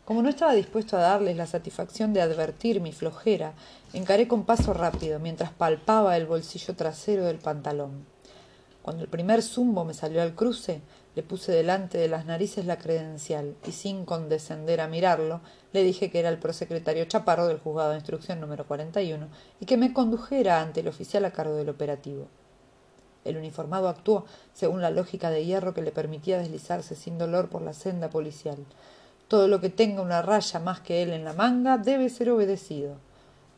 Como 0.06 0.22
no 0.22 0.30
estaba 0.30 0.54
dispuesto 0.54 0.96
a 0.96 1.00
darles 1.00 1.36
la 1.36 1.46
satisfacción 1.46 2.14
de 2.14 2.22
advertir 2.22 2.80
mi 2.80 2.92
flojera, 2.92 3.52
encaré 3.92 4.26
con 4.26 4.44
paso 4.44 4.72
rápido 4.72 5.18
mientras 5.18 5.50
palpaba 5.50 6.16
el 6.16 6.24
bolsillo 6.24 6.74
trasero 6.74 7.26
del 7.26 7.36
pantalón. 7.36 8.06
Cuando 8.80 9.02
el 9.02 9.10
primer 9.10 9.42
zumbo 9.42 9.84
me 9.84 9.92
salió 9.92 10.22
al 10.22 10.34
cruce, 10.34 10.80
le 11.18 11.24
puse 11.24 11.50
delante 11.50 11.98
de 11.98 12.06
las 12.06 12.26
narices 12.26 12.64
la 12.64 12.78
credencial 12.78 13.56
y 13.66 13.72
sin 13.72 14.04
condescender 14.04 14.80
a 14.80 14.86
mirarlo, 14.86 15.40
le 15.72 15.82
dije 15.82 16.12
que 16.12 16.20
era 16.20 16.28
el 16.28 16.38
prosecretario 16.38 17.06
Chaparro 17.06 17.48
del 17.48 17.58
juzgado 17.58 17.90
de 17.90 17.96
instrucción 17.96 18.40
número 18.40 18.68
41 18.68 19.26
y 19.58 19.66
que 19.66 19.76
me 19.76 19.92
condujera 19.92 20.60
ante 20.60 20.78
el 20.78 20.86
oficial 20.86 21.24
a 21.24 21.32
cargo 21.32 21.56
del 21.56 21.70
operativo. 21.70 22.28
El 23.24 23.36
uniformado 23.36 23.88
actuó 23.88 24.26
según 24.52 24.80
la 24.80 24.92
lógica 24.92 25.30
de 25.30 25.44
hierro 25.44 25.74
que 25.74 25.82
le 25.82 25.90
permitía 25.90 26.38
deslizarse 26.38 26.94
sin 26.94 27.18
dolor 27.18 27.48
por 27.48 27.62
la 27.62 27.72
senda 27.72 28.10
policial. 28.10 28.58
Todo 29.26 29.48
lo 29.48 29.60
que 29.60 29.70
tenga 29.70 30.02
una 30.02 30.22
raya 30.22 30.60
más 30.60 30.78
que 30.78 31.02
él 31.02 31.12
en 31.12 31.24
la 31.24 31.32
manga 31.32 31.78
debe 31.78 32.10
ser 32.10 32.30
obedecido. 32.30 32.94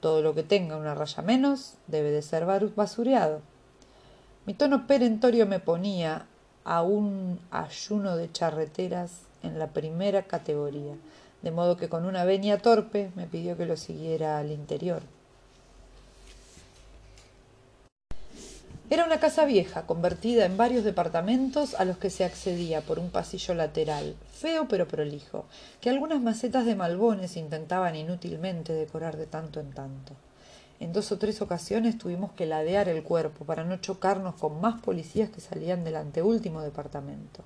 Todo 0.01 0.23
lo 0.23 0.35
que 0.35 0.45
tenga 0.45 0.79
una 0.79 0.95
raya 0.95 1.23
menos 1.23 1.75
debe 1.89 2.11
de 2.11 2.23
ser 2.23 2.47
basureado. 2.47 3.43
Mi 4.47 4.55
tono 4.55 4.87
perentorio 4.87 5.47
me 5.47 5.61
ponía 5.61 6.27
a 6.65 6.83
un 6.83 7.39
ayuno 7.51 8.17
de 8.17 8.31
charreteras 8.31 9.21
en 9.43 9.59
la 9.59 9.69
primera 9.69 10.23
categoría, 10.23 10.95
de 11.43 11.51
modo 11.51 11.77
que 11.77 11.89
con 11.89 12.05
una 12.05 12.25
venia 12.25 12.59
torpe 12.59 13.11
me 13.15 13.27
pidió 13.27 13.57
que 13.57 13.67
lo 13.67 13.77
siguiera 13.77 14.39
al 14.39 14.51
interior. 14.51 15.03
Era 18.91 19.05
una 19.05 19.21
casa 19.21 19.45
vieja, 19.45 19.87
convertida 19.87 20.45
en 20.45 20.57
varios 20.57 20.83
departamentos 20.83 21.75
a 21.75 21.85
los 21.85 21.97
que 21.97 22.11
se 22.11 22.25
accedía 22.25 22.81
por 22.81 22.99
un 22.99 23.11
pasillo 23.11 23.55
lateral, 23.55 24.17
feo 24.33 24.67
pero 24.69 24.89
prolijo, 24.89 25.45
que 25.81 25.91
algunas 25.91 26.21
macetas 26.21 26.67
de 26.67 26.75
malbones 26.75 27.37
intentaban 27.37 27.95
inútilmente 27.95 28.73
decorar 28.73 29.17
de 29.17 29.27
tanto 29.27 29.61
en 29.61 29.71
tanto. 29.71 30.15
En 30.81 30.93
dos 30.93 31.13
o 31.13 31.19
tres 31.19 31.41
ocasiones 31.41 31.97
tuvimos 31.97 32.33
que 32.33 32.47
ladear 32.47 32.89
el 32.89 33.05
cuerpo 33.05 33.45
para 33.45 33.63
no 33.63 33.77
chocarnos 33.77 34.35
con 34.35 34.61
más 34.61 34.81
policías 34.81 35.31
que 35.31 35.41
salían 35.41 35.85
del 35.85 35.95
anteúltimo 35.95 36.63
departamento. 36.63 37.45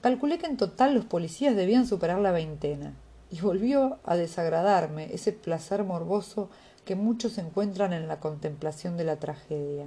Calculé 0.00 0.38
que 0.38 0.46
en 0.46 0.56
total 0.56 0.94
los 0.94 1.04
policías 1.04 1.56
debían 1.56 1.86
superar 1.86 2.20
la 2.20 2.30
veintena, 2.30 2.94
y 3.30 3.40
volvió 3.40 3.98
a 4.04 4.14
desagradarme 4.14 5.12
ese 5.12 5.32
placer 5.32 5.82
morboso 5.82 6.48
que 6.84 6.94
muchos 6.94 7.36
encuentran 7.38 7.92
en 7.92 8.06
la 8.06 8.20
contemplación 8.20 8.96
de 8.96 9.04
la 9.04 9.16
tragedia 9.16 9.86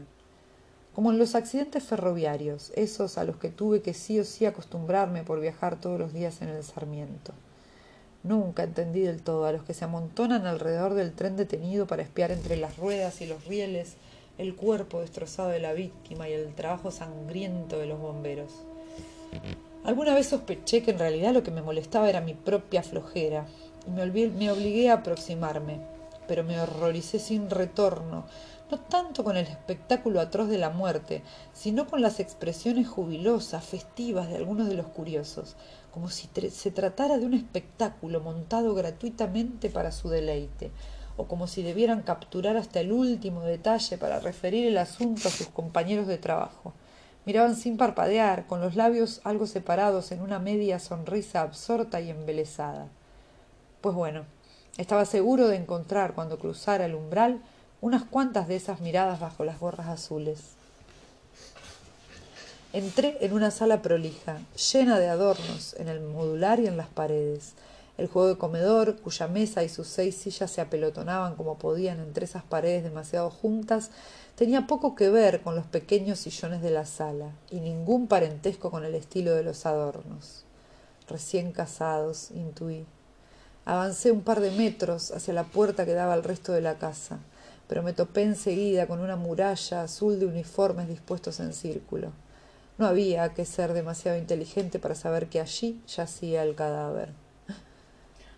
como 0.94 1.12
en 1.12 1.18
los 1.18 1.36
accidentes 1.36 1.84
ferroviarios, 1.84 2.74
esos 2.76 3.18
a 3.18 3.24
los 3.24 3.38
que 3.38 3.50
tuve 3.50 3.82
que 3.82 3.94
sí 3.94 4.20
o 4.20 4.26
sí 4.26 4.46
acostumbrarme 4.46 5.24
por 5.24 5.40
viajar 5.40 5.80
todos 5.80 5.98
los 5.98 6.12
días 6.12 6.42
en 6.42 6.50
el 6.50 6.64
Sarmiento. 6.64 7.34
Nunca 8.24 8.64
entendí 8.64 9.02
del 9.02 9.24
todo 9.24 9.46
a 9.46 9.52
los 9.52 9.64
que 9.64 9.74
se 9.74 9.86
amontonan 9.86 10.46
alrededor 10.46 10.94
del 10.94 11.14
tren 11.14 11.38
detenido 11.38 11.88
para 11.88 12.04
espiar 12.04 12.32
entre 12.32 12.56
las 12.56 12.78
ruedas 12.78 13.22
y 13.22 13.26
los 13.26 13.46
rieles 13.46 13.96
el 14.38 14.56
cuerpo 14.56 15.02
destrozado 15.02 15.50
de 15.50 15.60
la 15.60 15.74
víctima 15.74 16.30
y 16.30 16.34
el 16.34 16.54
trabajo 16.54 16.92
sangriento 16.92 17.78
de 17.78 17.88
los 17.88 18.00
bomberos. 18.00 18.52
Alguna 19.84 20.14
vez 20.14 20.28
sospeché 20.28 20.84
que 20.84 20.92
en 20.92 21.00
realidad 21.00 21.34
lo 21.34 21.44
que 21.44 21.52
me 21.52 21.62
molestaba 21.62 22.10
era 22.10 22.22
mi 22.22 22.34
propia 22.34 22.84
flojera 22.84 23.46
y 23.88 23.92
me, 23.92 24.06
me 24.06 24.52
obligué 24.52 24.90
a 24.90 24.96
aproximarme, 24.96 25.80
pero 26.28 26.44
me 26.44 26.60
horroricé 26.60 27.20
sin 27.20 27.50
retorno 27.50 28.26
no 28.72 28.80
tanto 28.80 29.26
con 29.26 29.36
el 29.36 29.46
espectáculo 29.46 30.22
atroz 30.22 30.48
de 30.48 30.58
la 30.58 30.70
muerte, 30.70 31.24
sino 31.54 31.88
con 31.88 32.02
las 32.02 32.22
expresiones 32.22 32.88
jubilosas, 32.88 33.66
festivas 33.66 34.30
de 34.30 34.38
algunos 34.38 34.70
de 34.70 34.76
los 34.76 34.88
curiosos, 34.88 35.58
como 35.92 36.10
si 36.10 36.30
se 36.50 36.72
tratara 36.72 37.18
de 37.18 37.26
un 37.26 37.34
espectáculo 37.34 38.22
montado 38.22 38.74
gratuitamente 38.74 39.70
para 39.70 39.92
su 39.92 40.10
deleite, 40.10 40.72
o 41.18 41.26
como 41.26 41.48
si 41.48 41.64
debieran 41.64 42.02
capturar 42.02 42.58
hasta 42.58 42.80
el 42.80 42.92
último 42.92 43.42
detalle 43.44 43.98
para 43.98 44.20
referir 44.20 44.66
el 44.66 44.78
asunto 44.78 45.28
a 45.28 45.32
sus 45.32 45.48
compañeros 45.48 46.08
de 46.08 46.18
trabajo. 46.18 46.74
Miraban 47.26 47.56
sin 47.56 47.78
parpadear, 47.78 48.48
con 48.48 48.62
los 48.62 48.76
labios 48.76 49.22
algo 49.24 49.46
separados 49.46 50.12
en 50.12 50.22
una 50.22 50.40
media 50.40 50.80
sonrisa 50.80 51.42
absorta 51.42 52.02
y 52.02 52.10
embelesada. 52.10 52.88
Pues 53.82 53.94
bueno, 53.94 54.26
estaba 54.78 55.06
seguro 55.06 55.48
de 55.48 55.58
encontrar 55.58 56.16
cuando 56.16 56.40
cruzara 56.40 56.86
el 56.86 56.96
umbral 56.96 57.42
unas 57.82 58.04
cuantas 58.04 58.48
de 58.48 58.56
esas 58.56 58.80
miradas 58.80 59.20
bajo 59.20 59.44
las 59.44 59.60
gorras 59.60 59.88
azules. 59.88 60.56
Entré 62.74 63.18
en 63.20 63.34
una 63.34 63.52
sala 63.52 63.82
prolija, 63.82 64.40
llena 64.72 64.98
de 64.98 65.10
adornos 65.10 65.76
en 65.78 65.90
el 65.90 66.00
modular 66.00 66.62
y 66.62 66.68
en 66.68 66.78
las 66.78 66.88
paredes. 66.88 67.52
El 67.98 68.08
juego 68.08 68.30
de 68.30 68.38
comedor, 68.38 68.96
cuya 69.02 69.28
mesa 69.28 69.62
y 69.64 69.68
sus 69.68 69.88
seis 69.88 70.16
sillas 70.16 70.52
se 70.52 70.62
apelotonaban 70.62 71.36
como 71.36 71.58
podían 71.58 72.00
entre 72.00 72.24
esas 72.24 72.44
paredes 72.44 72.86
demasiado 72.86 73.30
juntas, 73.30 73.92
tenía 74.36 74.68
poco 74.68 74.96
que 74.96 75.10
ver 75.10 75.42
con 75.42 75.56
los 75.56 75.66
pequeños 75.66 76.20
sillones 76.20 76.62
de 76.62 76.72
la 76.72 76.86
sala 76.86 77.32
y 77.50 77.60
ningún 77.60 78.08
parentesco 78.08 78.72
con 78.72 78.86
el 78.86 78.96
estilo 78.96 79.36
de 79.36 79.44
los 79.44 79.66
adornos. 79.66 80.46
Recién 81.10 81.52
casados, 81.52 82.32
intuí. 82.32 82.86
Avancé 83.66 84.14
un 84.14 84.22
par 84.22 84.40
de 84.40 84.52
metros 84.52 85.12
hacia 85.12 85.34
la 85.34 85.44
puerta 85.44 85.86
que 85.86 85.94
daba 85.94 86.14
al 86.14 86.24
resto 86.24 86.54
de 86.54 86.62
la 86.62 86.78
casa 86.78 87.20
pero 87.72 87.84
me 87.84 87.94
topé 87.94 88.24
enseguida 88.24 88.86
con 88.86 89.00
una 89.00 89.16
muralla 89.16 89.84
azul 89.84 90.20
de 90.20 90.26
uniformes 90.26 90.90
dispuestos 90.90 91.40
en 91.40 91.54
círculo. 91.54 92.12
No 92.82 92.88
había 92.88 93.32
que 93.36 93.46
ser 93.46 93.74
demasiado 93.74 94.18
inteligente 94.18 94.80
para 94.80 94.96
saber 94.96 95.30
que 95.30 95.40
allí 95.40 95.80
yacía 95.86 96.42
el 96.42 96.56
cadáver. 96.56 97.10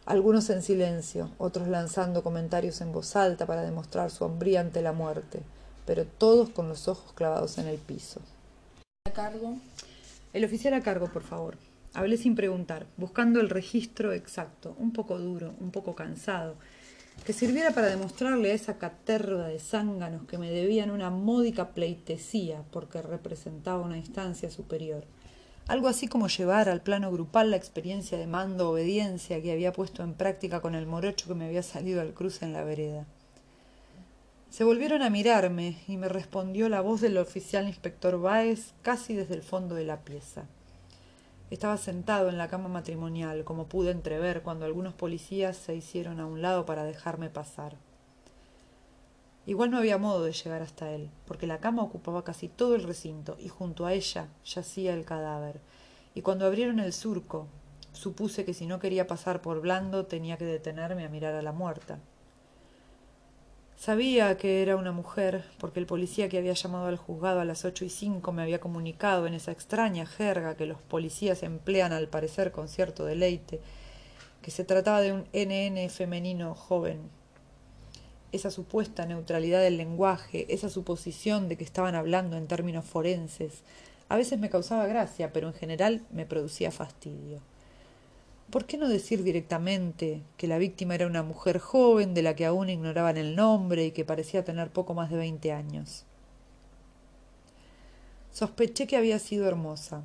Algunos 0.05 0.49
en 0.49 0.61
silencio, 0.61 1.31
otros 1.37 1.69
lanzando 1.69 2.23
comentarios 2.23 2.81
en 2.81 2.91
voz 2.91 3.15
alta 3.15 3.45
para 3.45 3.61
demostrar 3.61 4.11
su 4.11 4.25
hombría 4.25 4.59
ante 4.59 4.81
la 4.81 4.91
muerte, 4.91 5.43
pero 5.85 6.03
todos 6.03 6.49
con 6.49 6.67
los 6.67 6.89
ojos 6.89 7.13
clavados 7.13 7.57
en 7.57 7.67
el 7.67 7.77
piso. 7.77 8.19
¿A 9.07 9.11
cargo? 9.11 9.55
El 10.33 10.43
oficial 10.43 10.73
a 10.73 10.81
cargo, 10.81 11.07
por 11.07 11.23
favor. 11.23 11.55
Hablé 11.93 12.17
sin 12.17 12.35
preguntar, 12.35 12.85
buscando 12.97 13.39
el 13.39 13.49
registro 13.49 14.11
exacto, 14.11 14.75
un 14.77 14.91
poco 14.91 15.19
duro, 15.19 15.53
un 15.61 15.71
poco 15.71 15.95
cansado, 15.95 16.55
que 17.25 17.33
sirviera 17.33 17.71
para 17.71 17.87
demostrarle 17.87 18.51
a 18.51 18.53
esa 18.53 18.77
caterva 18.77 19.47
de 19.47 19.59
zánganos 19.59 20.25
que 20.27 20.37
me 20.37 20.51
debían 20.51 20.91
una 20.91 21.09
módica 21.09 21.69
pleitesía 21.69 22.63
porque 22.71 23.01
representaba 23.01 23.81
una 23.81 23.97
instancia 23.97 24.49
superior. 24.49 25.05
Algo 25.67 25.87
así 25.87 26.07
como 26.09 26.27
llevar 26.27 26.67
al 26.67 26.81
plano 26.81 27.09
grupal 27.11 27.51
la 27.51 27.57
experiencia 27.57 28.17
de 28.17 28.27
mando 28.27 28.69
obediencia 28.69 29.41
que 29.41 29.53
había 29.53 29.71
puesto 29.71 30.03
en 30.03 30.13
práctica 30.13 30.59
con 30.59 30.75
el 30.75 30.85
morocho 30.85 31.27
que 31.27 31.35
me 31.35 31.45
había 31.45 31.63
salido 31.63 32.01
al 32.01 32.13
cruce 32.13 32.43
en 32.43 32.51
la 32.51 32.65
vereda. 32.65 33.05
Se 34.49 34.65
volvieron 34.65 35.01
a 35.01 35.09
mirarme 35.09 35.77
y 35.87 35.95
me 35.95 36.09
respondió 36.09 36.67
la 36.67 36.81
voz 36.81 36.99
del 36.99 37.17
oficial 37.17 37.67
inspector 37.67 38.19
Báez 38.19 38.73
casi 38.81 39.15
desde 39.15 39.35
el 39.35 39.41
fondo 39.41 39.73
de 39.73 39.85
la 39.85 40.01
pieza. 40.01 40.45
Estaba 41.53 41.77
sentado 41.77 42.29
en 42.29 42.39
la 42.39 42.47
cama 42.47 42.67
matrimonial, 42.67 43.43
como 43.43 43.67
pude 43.67 43.91
entrever 43.91 44.41
cuando 44.41 44.65
algunos 44.65 44.95
policías 44.95 45.55
se 45.55 45.75
hicieron 45.75 46.19
a 46.19 46.25
un 46.25 46.41
lado 46.41 46.65
para 46.65 46.83
dejarme 46.83 47.29
pasar. 47.29 47.75
Igual 49.45 49.69
no 49.69 49.77
había 49.77 49.99
modo 49.99 50.23
de 50.23 50.31
llegar 50.31 50.63
hasta 50.63 50.89
él, 50.89 51.11
porque 51.27 51.45
la 51.45 51.59
cama 51.59 51.83
ocupaba 51.83 52.23
casi 52.23 52.47
todo 52.47 52.73
el 52.73 52.81
recinto 52.81 53.37
y 53.39 53.49
junto 53.49 53.85
a 53.85 53.93
ella 53.93 54.29
yacía 54.43 54.95
el 54.95 55.05
cadáver. 55.05 55.61
Y 56.15 56.23
cuando 56.23 56.47
abrieron 56.47 56.79
el 56.79 56.91
surco, 56.91 57.45
supuse 57.91 58.45
que 58.45 58.55
si 58.55 58.65
no 58.65 58.79
quería 58.79 59.05
pasar 59.05 59.43
por 59.43 59.61
blando 59.61 60.07
tenía 60.07 60.37
que 60.37 60.45
detenerme 60.45 61.05
a 61.05 61.09
mirar 61.09 61.35
a 61.35 61.43
la 61.43 61.51
muerta. 61.51 61.99
Sabía 63.85 64.37
que 64.37 64.61
era 64.61 64.77
una 64.77 64.93
mujer, 64.93 65.43
porque 65.57 65.81
el 65.81 65.85
policía 65.85 66.29
que 66.29 66.37
había 66.37 66.53
llamado 66.53 66.85
al 66.85 66.95
juzgado 66.95 67.41
a 67.41 67.43
las 67.43 67.65
ocho 67.65 67.83
y 67.83 67.89
cinco 67.89 68.31
me 68.31 68.41
había 68.41 68.61
comunicado 68.61 69.27
en 69.27 69.33
esa 69.33 69.51
extraña 69.51 70.05
jerga 70.05 70.55
que 70.55 70.65
los 70.65 70.79
policías 70.79 71.43
emplean 71.43 71.91
al 71.91 72.07
parecer 72.07 72.53
con 72.53 72.69
cierto 72.69 73.03
deleite, 73.03 73.59
que 74.41 74.51
se 74.51 74.63
trataba 74.63 75.01
de 75.01 75.11
un 75.11 75.25
NN 75.33 75.89
femenino 75.89 76.55
joven. 76.55 77.09
Esa 78.31 78.51
supuesta 78.51 79.05
neutralidad 79.05 79.59
del 79.59 79.75
lenguaje, 79.75 80.45
esa 80.47 80.69
suposición 80.69 81.49
de 81.49 81.57
que 81.57 81.65
estaban 81.65 81.95
hablando 81.95 82.37
en 82.37 82.47
términos 82.47 82.85
forenses, 82.85 83.63
a 84.07 84.15
veces 84.15 84.39
me 84.39 84.49
causaba 84.49 84.87
gracia, 84.87 85.33
pero 85.33 85.49
en 85.49 85.55
general 85.55 86.05
me 86.09 86.25
producía 86.25 86.71
fastidio. 86.71 87.41
¿Por 88.53 88.65
qué 88.65 88.77
no 88.77 88.87
decir 88.87 89.23
directamente 89.23 90.21
que 90.37 90.45
la 90.45 90.59
víctima 90.59 90.93
era 90.93 91.07
una 91.07 91.23
mujer 91.23 91.57
joven 91.57 92.13
de 92.13 92.21
la 92.21 92.35
que 92.35 92.45
aún 92.45 92.69
ignoraban 92.69 93.17
el 93.17 93.35
nombre 93.35 93.83
y 93.83 93.91
que 93.93 94.05
parecía 94.05 94.45
tener 94.45 94.69
poco 94.69 94.93
más 94.93 95.09
de 95.09 95.17
veinte 95.17 95.51
años? 95.51 96.05
Sospeché 98.31 98.85
que 98.85 98.95
había 98.95 99.17
sido 99.17 99.47
hermosa, 99.47 100.03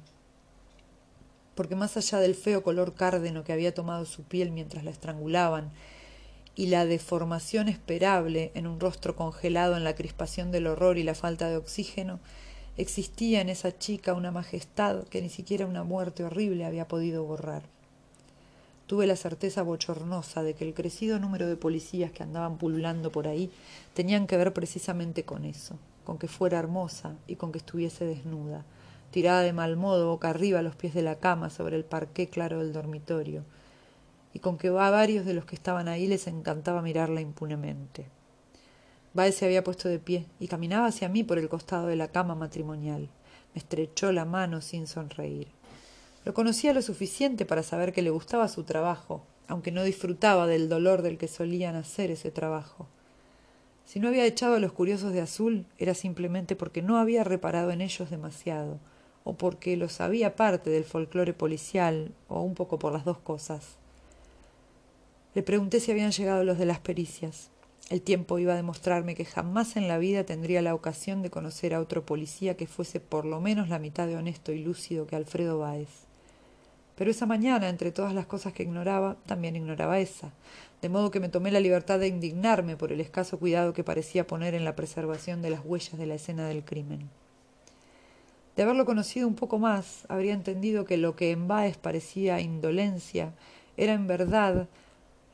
porque 1.54 1.76
más 1.76 1.98
allá 1.98 2.20
del 2.20 2.34
feo 2.34 2.62
color 2.62 2.94
cárdeno 2.94 3.44
que 3.44 3.52
había 3.52 3.74
tomado 3.74 4.06
su 4.06 4.22
piel 4.22 4.50
mientras 4.50 4.82
la 4.82 4.92
estrangulaban, 4.92 5.70
y 6.54 6.68
la 6.68 6.86
deformación 6.86 7.68
esperable 7.68 8.50
en 8.54 8.66
un 8.66 8.80
rostro 8.80 9.14
congelado 9.14 9.76
en 9.76 9.84
la 9.84 9.94
crispación 9.94 10.52
del 10.52 10.68
horror 10.68 10.96
y 10.96 11.02
la 11.02 11.14
falta 11.14 11.50
de 11.50 11.58
oxígeno, 11.58 12.18
existía 12.78 13.42
en 13.42 13.50
esa 13.50 13.76
chica 13.76 14.14
una 14.14 14.30
majestad 14.30 15.04
que 15.08 15.20
ni 15.20 15.28
siquiera 15.28 15.66
una 15.66 15.84
muerte 15.84 16.24
horrible 16.24 16.64
había 16.64 16.88
podido 16.88 17.24
borrar. 17.24 17.76
Tuve 18.88 19.06
la 19.06 19.16
certeza 19.16 19.62
bochornosa 19.62 20.42
de 20.42 20.54
que 20.54 20.66
el 20.66 20.72
crecido 20.72 21.18
número 21.18 21.46
de 21.46 21.56
policías 21.56 22.10
que 22.10 22.22
andaban 22.22 22.56
pululando 22.56 23.12
por 23.12 23.28
ahí 23.28 23.50
tenían 23.92 24.26
que 24.26 24.38
ver 24.38 24.54
precisamente 24.54 25.24
con 25.24 25.44
eso, 25.44 25.76
con 26.04 26.16
que 26.16 26.26
fuera 26.26 26.58
hermosa 26.58 27.14
y 27.26 27.36
con 27.36 27.52
que 27.52 27.58
estuviese 27.58 28.06
desnuda, 28.06 28.64
tirada 29.10 29.42
de 29.42 29.52
mal 29.52 29.76
modo 29.76 30.08
boca 30.08 30.30
arriba 30.30 30.60
a 30.60 30.62
los 30.62 30.74
pies 30.74 30.94
de 30.94 31.02
la 31.02 31.16
cama 31.16 31.50
sobre 31.50 31.76
el 31.76 31.84
parqué 31.84 32.30
claro 32.30 32.60
del 32.60 32.72
dormitorio, 32.72 33.44
y 34.32 34.38
con 34.38 34.56
que 34.56 34.68
a 34.68 34.90
varios 34.90 35.26
de 35.26 35.34
los 35.34 35.44
que 35.44 35.54
estaban 35.54 35.86
ahí 35.86 36.06
les 36.06 36.26
encantaba 36.26 36.80
mirarla 36.80 37.20
impunemente. 37.20 38.06
Baez 39.12 39.34
se 39.34 39.44
había 39.44 39.64
puesto 39.64 39.90
de 39.90 39.98
pie 39.98 40.24
y 40.40 40.48
caminaba 40.48 40.86
hacia 40.86 41.10
mí 41.10 41.24
por 41.24 41.36
el 41.36 41.50
costado 41.50 41.88
de 41.88 41.96
la 41.96 42.08
cama 42.08 42.34
matrimonial. 42.34 43.10
Me 43.52 43.58
estrechó 43.58 44.12
la 44.12 44.24
mano 44.24 44.62
sin 44.62 44.86
sonreír. 44.86 45.57
Lo 46.28 46.34
conocía 46.34 46.74
lo 46.74 46.82
suficiente 46.82 47.46
para 47.46 47.62
saber 47.62 47.94
que 47.94 48.02
le 48.02 48.10
gustaba 48.10 48.48
su 48.48 48.64
trabajo, 48.64 49.22
aunque 49.46 49.72
no 49.72 49.82
disfrutaba 49.82 50.46
del 50.46 50.68
dolor 50.68 51.00
del 51.00 51.16
que 51.16 51.26
solían 51.26 51.74
hacer 51.74 52.10
ese 52.10 52.30
trabajo. 52.30 52.86
Si 53.86 53.98
no 53.98 54.08
había 54.08 54.26
echado 54.26 54.56
a 54.56 54.58
los 54.58 54.72
curiosos 54.72 55.14
de 55.14 55.22
azul, 55.22 55.64
era 55.78 55.94
simplemente 55.94 56.54
porque 56.54 56.82
no 56.82 56.98
había 56.98 57.24
reparado 57.24 57.70
en 57.70 57.80
ellos 57.80 58.10
demasiado, 58.10 58.78
o 59.24 59.38
porque 59.38 59.78
lo 59.78 59.88
sabía 59.88 60.36
parte 60.36 60.68
del 60.68 60.84
folclore 60.84 61.32
policial, 61.32 62.12
o 62.28 62.42
un 62.42 62.54
poco 62.54 62.78
por 62.78 62.92
las 62.92 63.06
dos 63.06 63.16
cosas. 63.16 63.78
Le 65.34 65.42
pregunté 65.42 65.80
si 65.80 65.92
habían 65.92 66.12
llegado 66.12 66.44
los 66.44 66.58
de 66.58 66.66
las 66.66 66.80
pericias. 66.80 67.48
El 67.88 68.02
tiempo 68.02 68.38
iba 68.38 68.52
a 68.52 68.56
demostrarme 68.56 69.14
que 69.14 69.24
jamás 69.24 69.76
en 69.76 69.88
la 69.88 69.96
vida 69.96 70.24
tendría 70.24 70.60
la 70.60 70.74
ocasión 70.74 71.22
de 71.22 71.30
conocer 71.30 71.72
a 71.72 71.80
otro 71.80 72.04
policía 72.04 72.54
que 72.54 72.66
fuese 72.66 73.00
por 73.00 73.24
lo 73.24 73.40
menos 73.40 73.70
la 73.70 73.78
mitad 73.78 74.06
de 74.06 74.16
honesto 74.16 74.52
y 74.52 74.62
lúcido 74.62 75.06
que 75.06 75.16
Alfredo 75.16 75.58
Báez. 75.58 76.07
Pero 76.98 77.12
esa 77.12 77.26
mañana, 77.26 77.68
entre 77.68 77.92
todas 77.92 78.12
las 78.12 78.26
cosas 78.26 78.52
que 78.52 78.64
ignoraba, 78.64 79.16
también 79.24 79.54
ignoraba 79.54 80.00
esa, 80.00 80.32
de 80.82 80.88
modo 80.88 81.12
que 81.12 81.20
me 81.20 81.28
tomé 81.28 81.52
la 81.52 81.60
libertad 81.60 82.00
de 82.00 82.08
indignarme 82.08 82.76
por 82.76 82.90
el 82.90 83.00
escaso 83.00 83.38
cuidado 83.38 83.72
que 83.72 83.84
parecía 83.84 84.26
poner 84.26 84.54
en 84.54 84.64
la 84.64 84.74
preservación 84.74 85.40
de 85.40 85.50
las 85.50 85.60
huellas 85.64 85.96
de 85.96 86.06
la 86.06 86.16
escena 86.16 86.48
del 86.48 86.64
crimen. 86.64 87.08
De 88.56 88.64
haberlo 88.64 88.84
conocido 88.84 89.28
un 89.28 89.36
poco 89.36 89.60
más, 89.60 90.06
habría 90.08 90.32
entendido 90.32 90.84
que 90.84 90.96
lo 90.96 91.14
que 91.14 91.30
en 91.30 91.46
Báez 91.46 91.76
parecía 91.76 92.40
indolencia 92.40 93.32
era 93.76 93.92
en 93.92 94.08
verdad 94.08 94.66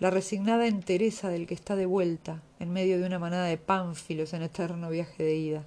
la 0.01 0.11
resignada 0.11 0.67
entereza 0.67 1.31
del 1.31 1.47
que 1.47 1.55
está 1.55 1.77
de 1.77 1.87
vuelta 1.87 2.43
en 2.61 2.75
medio 2.75 3.01
de 3.01 3.07
una 3.07 3.19
manada 3.19 3.47
de 3.47 3.57
pánfilos 3.57 4.35
en 4.35 4.43
eterno 4.43 4.91
viaje 4.91 5.23
de 5.23 5.35
ida. 5.35 5.65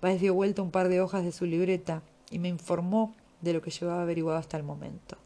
Báez 0.00 0.22
dio 0.22 0.32
vuelta 0.32 0.62
un 0.62 0.70
par 0.70 0.88
de 0.88 1.02
hojas 1.02 1.22
de 1.22 1.32
su 1.32 1.44
libreta 1.44 2.00
y 2.30 2.38
me 2.38 2.48
informó 2.48 3.14
de 3.46 3.54
lo 3.54 3.62
que 3.62 3.70
llevaba 3.70 4.02
averiguado 4.02 4.38
hasta 4.38 4.58
el 4.58 4.62
momento. 4.62 5.16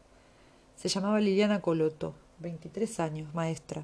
Se 0.77 0.87
llamaba 0.87 1.19
Liliana 1.19 1.61
Coloto, 1.61 2.15
veintitrés 2.39 2.99
años, 2.99 3.33
maestra, 3.35 3.83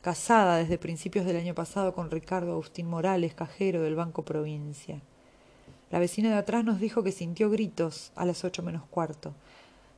casada 0.00 0.56
desde 0.56 0.78
principios 0.78 1.26
del 1.26 1.36
año 1.36 1.54
pasado 1.54 1.92
con 1.92 2.10
Ricardo 2.10 2.52
Agustín 2.52 2.86
Morales, 2.86 3.34
cajero 3.34 3.82
del 3.82 3.96
Banco 3.96 4.24
Provincia. 4.24 5.00
La 5.90 5.98
vecina 5.98 6.30
de 6.30 6.36
atrás 6.36 6.64
nos 6.64 6.78
dijo 6.78 7.02
que 7.02 7.12
sintió 7.12 7.50
gritos 7.50 8.12
a 8.14 8.24
las 8.24 8.44
ocho 8.44 8.62
menos 8.62 8.84
cuarto. 8.88 9.34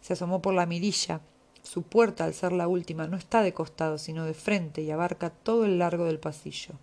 Se 0.01 0.15
asomó 0.15 0.41
por 0.41 0.55
la 0.55 0.67
mirilla. 0.67 1.21
Su 1.63 1.83
puerta, 1.83 2.25
al 2.25 2.35
ser 2.35 2.51
la 2.51 2.67
última, 2.67 3.07
no 3.07 3.17
está 3.17 3.43
de 3.43 3.53
costado, 3.53 3.99
sino 3.99 4.25
de 4.25 4.35
frente 4.35 4.83
y 4.83 4.91
abarca 4.91 5.31
todo 5.31 5.65
el 5.65 5.79
largo 5.79 6.07
del 6.07 6.19
pasillo. 6.19 6.75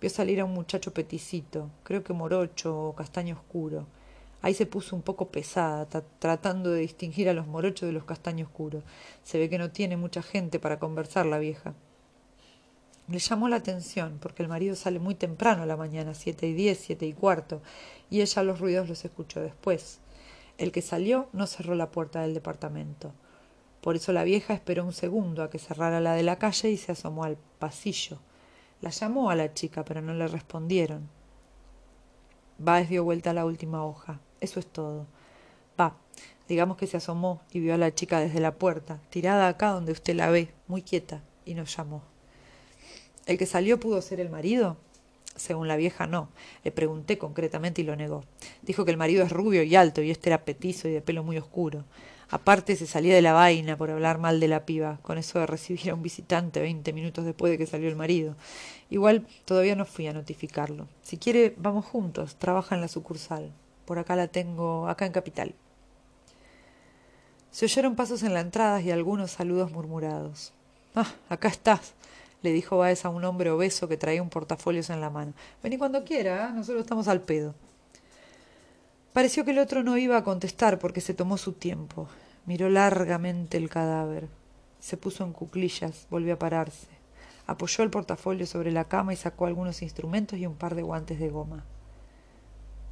Vio 0.00 0.10
salir 0.10 0.40
a 0.40 0.44
un 0.44 0.52
muchacho 0.52 0.92
peticito, 0.92 1.70
creo 1.82 2.04
que 2.04 2.12
morocho 2.12 2.88
o 2.88 2.94
castaño 2.94 3.36
oscuro. 3.36 3.86
Ahí 4.40 4.54
se 4.54 4.66
puso 4.66 4.94
un 4.94 5.02
poco 5.02 5.30
pesada, 5.30 5.86
tratando 6.18 6.70
de 6.70 6.80
distinguir 6.80 7.28
a 7.28 7.32
los 7.32 7.46
morochos 7.46 7.88
de 7.88 7.92
los 7.92 8.04
castaños 8.04 8.48
oscuros. 8.48 8.84
Se 9.24 9.38
ve 9.38 9.48
que 9.48 9.58
no 9.58 9.70
tiene 9.70 9.96
mucha 9.96 10.22
gente 10.22 10.60
para 10.60 10.78
conversar 10.78 11.26
la 11.26 11.38
vieja. 11.38 11.74
Le 13.08 13.18
llamó 13.18 13.48
la 13.48 13.56
atención 13.56 14.18
porque 14.20 14.42
el 14.42 14.48
marido 14.48 14.76
sale 14.76 14.98
muy 14.98 15.14
temprano 15.14 15.62
a 15.62 15.66
la 15.66 15.76
mañana, 15.76 16.14
siete 16.14 16.46
y 16.46 16.52
diez, 16.52 16.78
siete 16.78 17.06
y 17.06 17.14
cuarto, 17.14 17.62
y 18.10 18.20
ella 18.20 18.42
los 18.42 18.60
ruidos 18.60 18.88
los 18.88 19.04
escuchó 19.04 19.40
después. 19.40 19.98
El 20.58 20.72
que 20.72 20.82
salió 20.82 21.28
no 21.32 21.46
cerró 21.46 21.74
la 21.74 21.90
puerta 21.90 22.20
del 22.20 22.34
departamento. 22.34 23.12
Por 23.80 23.96
eso 23.96 24.12
la 24.12 24.24
vieja 24.24 24.54
esperó 24.54 24.84
un 24.84 24.92
segundo 24.92 25.42
a 25.42 25.50
que 25.50 25.58
cerrara 25.58 26.00
la 26.00 26.14
de 26.14 26.22
la 26.22 26.38
calle 26.38 26.70
y 26.70 26.76
se 26.76 26.92
asomó 26.92 27.24
al 27.24 27.38
pasillo. 27.58 28.18
La 28.82 28.90
llamó 28.90 29.30
a 29.30 29.36
la 29.36 29.54
chica, 29.54 29.84
pero 29.84 30.02
no 30.02 30.14
le 30.14 30.28
respondieron. 30.28 31.08
Baez 32.58 32.88
dio 32.88 33.04
vuelta 33.04 33.30
a 33.30 33.34
la 33.34 33.46
última 33.46 33.84
hoja. 33.84 34.20
Eso 34.40 34.60
es 34.60 34.66
todo. 34.66 35.06
Va, 35.78 35.96
digamos 36.48 36.76
que 36.76 36.86
se 36.86 36.96
asomó 36.96 37.42
y 37.52 37.60
vio 37.60 37.74
a 37.74 37.78
la 37.78 37.94
chica 37.94 38.20
desde 38.20 38.40
la 38.40 38.54
puerta, 38.54 39.00
tirada 39.10 39.48
acá 39.48 39.70
donde 39.70 39.92
usted 39.92 40.14
la 40.14 40.30
ve, 40.30 40.52
muy 40.66 40.82
quieta, 40.82 41.22
y 41.44 41.54
nos 41.54 41.76
llamó. 41.76 42.02
¿El 43.26 43.38
que 43.38 43.46
salió 43.46 43.78
pudo 43.78 44.00
ser 44.00 44.20
el 44.20 44.30
marido? 44.30 44.76
Según 45.36 45.68
la 45.68 45.76
vieja, 45.76 46.06
no. 46.06 46.30
Le 46.64 46.72
pregunté 46.72 47.16
concretamente 47.16 47.82
y 47.82 47.84
lo 47.84 47.94
negó. 47.94 48.24
Dijo 48.62 48.84
que 48.84 48.90
el 48.90 48.96
marido 48.96 49.24
es 49.24 49.30
rubio 49.30 49.62
y 49.62 49.76
alto 49.76 50.02
y 50.02 50.10
este 50.10 50.30
era 50.30 50.44
petizo 50.44 50.88
y 50.88 50.92
de 50.92 51.00
pelo 51.00 51.22
muy 51.22 51.38
oscuro. 51.38 51.84
Aparte 52.30 52.76
se 52.76 52.86
salía 52.86 53.14
de 53.14 53.22
la 53.22 53.32
vaina 53.32 53.76
por 53.76 53.90
hablar 53.90 54.18
mal 54.18 54.40
de 54.40 54.48
la 54.48 54.66
piba, 54.66 54.98
con 55.02 55.16
eso 55.16 55.38
de 55.38 55.46
recibir 55.46 55.90
a 55.90 55.94
un 55.94 56.02
visitante 56.02 56.60
veinte 56.60 56.92
minutos 56.92 57.24
después 57.24 57.50
de 57.50 57.58
que 57.58 57.66
salió 57.66 57.88
el 57.88 57.96
marido. 57.96 58.36
Igual 58.90 59.26
todavía 59.44 59.76
no 59.76 59.84
fui 59.86 60.06
a 60.08 60.12
notificarlo. 60.12 60.88
Si 61.02 61.16
quiere, 61.16 61.54
vamos 61.56 61.84
juntos. 61.84 62.36
Trabaja 62.36 62.74
en 62.74 62.80
la 62.80 62.88
sucursal. 62.88 63.52
Por 63.88 63.98
acá 63.98 64.16
la 64.16 64.28
tengo, 64.28 64.86
acá 64.86 65.06
en 65.06 65.12
Capital. 65.12 65.54
Se 67.50 67.64
oyeron 67.64 67.96
pasos 67.96 68.22
en 68.22 68.34
la 68.34 68.40
entrada 68.40 68.82
y 68.82 68.90
algunos 68.90 69.30
saludos 69.30 69.72
murmurados. 69.72 70.52
Ah, 70.94 71.10
acá 71.30 71.48
estás, 71.48 71.94
le 72.42 72.52
dijo 72.52 72.76
Baez 72.76 73.06
a 73.06 73.08
un 73.08 73.24
hombre 73.24 73.48
obeso 73.50 73.88
que 73.88 73.96
traía 73.96 74.22
un 74.22 74.28
portafolios 74.28 74.90
en 74.90 75.00
la 75.00 75.08
mano. 75.08 75.32
Vení 75.62 75.78
cuando 75.78 76.04
quiera, 76.04 76.48
¿eh? 76.48 76.52
nosotros 76.52 76.82
estamos 76.82 77.08
al 77.08 77.22
pedo. 77.22 77.54
Pareció 79.14 79.46
que 79.46 79.52
el 79.52 79.58
otro 79.58 79.82
no 79.82 79.96
iba 79.96 80.18
a 80.18 80.22
contestar 80.22 80.78
porque 80.78 81.00
se 81.00 81.14
tomó 81.14 81.38
su 81.38 81.54
tiempo. 81.54 82.08
Miró 82.44 82.68
largamente 82.68 83.56
el 83.56 83.70
cadáver. 83.70 84.28
Se 84.80 84.98
puso 84.98 85.24
en 85.24 85.32
cuclillas, 85.32 86.06
volvió 86.10 86.34
a 86.34 86.38
pararse. 86.38 86.88
Apoyó 87.46 87.84
el 87.84 87.90
portafolio 87.90 88.46
sobre 88.46 88.70
la 88.70 88.84
cama 88.84 89.14
y 89.14 89.16
sacó 89.16 89.46
algunos 89.46 89.80
instrumentos 89.80 90.38
y 90.38 90.44
un 90.44 90.56
par 90.56 90.74
de 90.74 90.82
guantes 90.82 91.18
de 91.18 91.30
goma. 91.30 91.64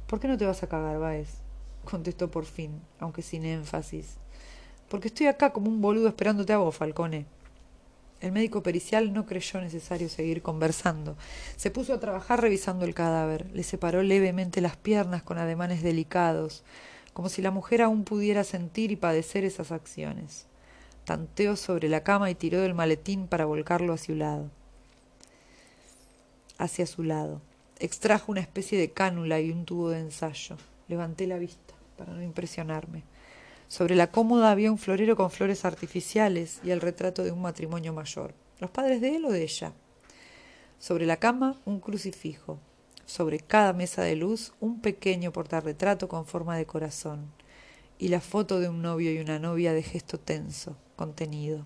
¿Por 0.07 0.21
qué 0.21 0.27
no 0.27 0.37
te 0.37 0.45
vas 0.45 0.63
a 0.63 0.67
cagar, 0.67 0.99
Baez? 0.99 1.41
contestó 1.83 2.29
por 2.29 2.45
fin, 2.45 2.81
aunque 2.99 3.21
sin 3.21 3.45
énfasis. 3.45 4.17
Porque 4.89 5.09
estoy 5.09 5.27
acá 5.27 5.51
como 5.51 5.69
un 5.69 5.81
boludo 5.81 6.07
esperándote 6.07 6.53
a 6.53 6.57
vos, 6.57 6.75
Falcone. 6.75 7.25
El 8.19 8.31
médico 8.31 8.63
pericial 8.63 9.13
no 9.13 9.25
creyó 9.25 9.61
necesario 9.61 10.09
seguir 10.09 10.41
conversando. 10.41 11.15
Se 11.55 11.71
puso 11.71 11.93
a 11.93 11.99
trabajar 11.99 12.41
revisando 12.41 12.83
el 12.85 12.95
cadáver. 12.95 13.51
Le 13.53 13.63
separó 13.63 14.01
levemente 14.01 14.59
las 14.59 14.75
piernas 14.75 15.23
con 15.23 15.37
ademanes 15.37 15.83
delicados, 15.83 16.63
como 17.13 17.29
si 17.29 17.41
la 17.41 17.51
mujer 17.51 17.81
aún 17.81 18.05
pudiera 18.05 18.43
sentir 18.43 18.91
y 18.91 18.95
padecer 18.95 19.43
esas 19.43 19.71
acciones. 19.71 20.47
Tanteó 21.03 21.55
sobre 21.55 21.89
la 21.89 22.03
cama 22.03 22.31
y 22.31 22.35
tiró 22.35 22.61
del 22.61 22.73
maletín 22.73 23.27
para 23.27 23.45
volcarlo 23.45 23.93
hacia 23.93 24.13
su 24.13 24.15
lado. 24.15 24.49
Hacia 26.57 26.87
su 26.87 27.03
lado. 27.03 27.41
Extrajo 27.79 28.31
una 28.31 28.41
especie 28.41 28.79
de 28.79 28.91
cánula 28.91 29.39
y 29.39 29.51
un 29.51 29.65
tubo 29.65 29.89
de 29.89 29.99
ensayo. 29.99 30.57
Levanté 30.87 31.27
la 31.27 31.37
vista 31.37 31.75
para 31.97 32.13
no 32.13 32.23
impresionarme. 32.23 33.03
Sobre 33.67 33.95
la 33.95 34.11
cómoda 34.11 34.49
había 34.49 34.71
un 34.71 34.77
florero 34.77 35.15
con 35.15 35.29
flores 35.29 35.65
artificiales 35.65 36.59
y 36.63 36.71
el 36.71 36.81
retrato 36.81 37.23
de 37.23 37.31
un 37.31 37.41
matrimonio 37.41 37.93
mayor. 37.93 38.33
¿Los 38.59 38.71
padres 38.71 39.01
de 39.01 39.17
él 39.17 39.25
o 39.25 39.31
de 39.31 39.43
ella? 39.43 39.73
Sobre 40.79 41.05
la 41.05 41.17
cama, 41.17 41.55
un 41.65 41.79
crucifijo. 41.79 42.59
Sobre 43.05 43.39
cada 43.39 43.73
mesa 43.73 44.01
de 44.01 44.15
luz, 44.15 44.53
un 44.59 44.81
pequeño 44.81 45.31
portarretrato 45.31 46.07
con 46.07 46.25
forma 46.25 46.57
de 46.57 46.65
corazón. 46.65 47.31
Y 47.99 48.07
la 48.07 48.21
foto 48.21 48.59
de 48.59 48.69
un 48.69 48.81
novio 48.81 49.11
y 49.11 49.19
una 49.19 49.37
novia 49.37 49.73
de 49.73 49.83
gesto 49.83 50.19
tenso, 50.19 50.77
contenido. 50.95 51.65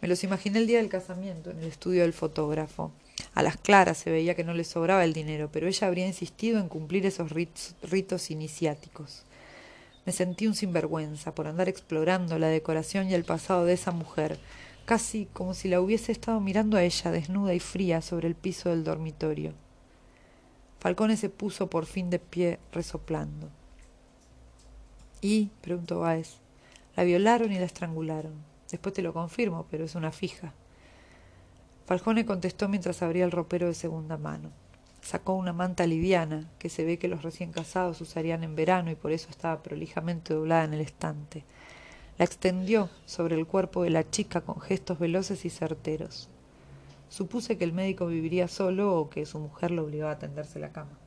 Me 0.00 0.08
los 0.08 0.22
imaginé 0.22 0.58
el 0.58 0.66
día 0.66 0.78
del 0.78 0.88
casamiento, 0.88 1.50
en 1.50 1.58
el 1.58 1.64
estudio 1.64 2.02
del 2.02 2.12
fotógrafo. 2.12 2.92
A 3.32 3.42
las 3.42 3.56
claras 3.56 3.98
se 3.98 4.10
veía 4.10 4.34
que 4.34 4.44
no 4.44 4.52
le 4.52 4.64
sobraba 4.64 5.04
el 5.04 5.12
dinero, 5.12 5.48
pero 5.52 5.66
ella 5.66 5.86
habría 5.86 6.06
insistido 6.06 6.60
en 6.60 6.68
cumplir 6.68 7.06
esos 7.06 7.30
ritos 7.30 8.30
iniciáticos. 8.30 9.24
Me 10.04 10.12
sentí 10.12 10.46
un 10.46 10.54
sinvergüenza 10.54 11.34
por 11.34 11.46
andar 11.46 11.68
explorando 11.68 12.38
la 12.38 12.48
decoración 12.48 13.08
y 13.08 13.14
el 13.14 13.24
pasado 13.24 13.64
de 13.64 13.72
esa 13.72 13.90
mujer, 13.90 14.38
casi 14.84 15.26
como 15.32 15.54
si 15.54 15.68
la 15.68 15.80
hubiese 15.80 16.12
estado 16.12 16.40
mirando 16.40 16.76
a 16.76 16.82
ella 16.82 17.10
desnuda 17.10 17.54
y 17.54 17.60
fría 17.60 18.02
sobre 18.02 18.28
el 18.28 18.34
piso 18.34 18.68
del 18.68 18.84
dormitorio. 18.84 19.54
Falcone 20.80 21.16
se 21.16 21.30
puso 21.30 21.70
por 21.70 21.86
fin 21.86 22.10
de 22.10 22.18
pie 22.18 22.58
resoplando. 22.70 23.48
¿Y? 25.22 25.50
preguntó 25.62 26.00
Baez. 26.00 26.36
La 26.96 27.04
violaron 27.04 27.50
y 27.50 27.58
la 27.58 27.64
estrangularon. 27.64 28.34
Después 28.70 28.94
te 28.94 29.00
lo 29.00 29.14
confirmo, 29.14 29.66
pero 29.70 29.84
es 29.84 29.94
una 29.94 30.12
fija. 30.12 30.52
Falcone 31.86 32.24
contestó 32.24 32.66
mientras 32.68 33.02
abría 33.02 33.26
el 33.26 33.30
ropero 33.30 33.66
de 33.66 33.74
segunda 33.74 34.16
mano. 34.16 34.50
Sacó 35.02 35.34
una 35.34 35.52
manta 35.52 35.86
liviana, 35.86 36.48
que 36.58 36.70
se 36.70 36.82
ve 36.82 36.98
que 36.98 37.08
los 37.08 37.22
recién 37.22 37.52
casados 37.52 38.00
usarían 38.00 38.42
en 38.42 38.56
verano 38.56 38.90
y 38.90 38.94
por 38.94 39.12
eso 39.12 39.28
estaba 39.28 39.62
prolijamente 39.62 40.32
doblada 40.32 40.64
en 40.64 40.72
el 40.72 40.80
estante. 40.80 41.44
La 42.16 42.24
extendió 42.24 42.88
sobre 43.04 43.34
el 43.34 43.46
cuerpo 43.46 43.82
de 43.82 43.90
la 43.90 44.08
chica 44.08 44.40
con 44.40 44.62
gestos 44.62 44.98
veloces 44.98 45.44
y 45.44 45.50
certeros. 45.50 46.30
Supuse 47.10 47.58
que 47.58 47.64
el 47.64 47.74
médico 47.74 48.06
viviría 48.06 48.48
solo 48.48 48.98
o 48.98 49.10
que 49.10 49.26
su 49.26 49.38
mujer 49.38 49.70
lo 49.70 49.84
obligaba 49.84 50.12
a 50.12 50.18
tenderse 50.18 50.58
la 50.58 50.72
cama. 50.72 50.98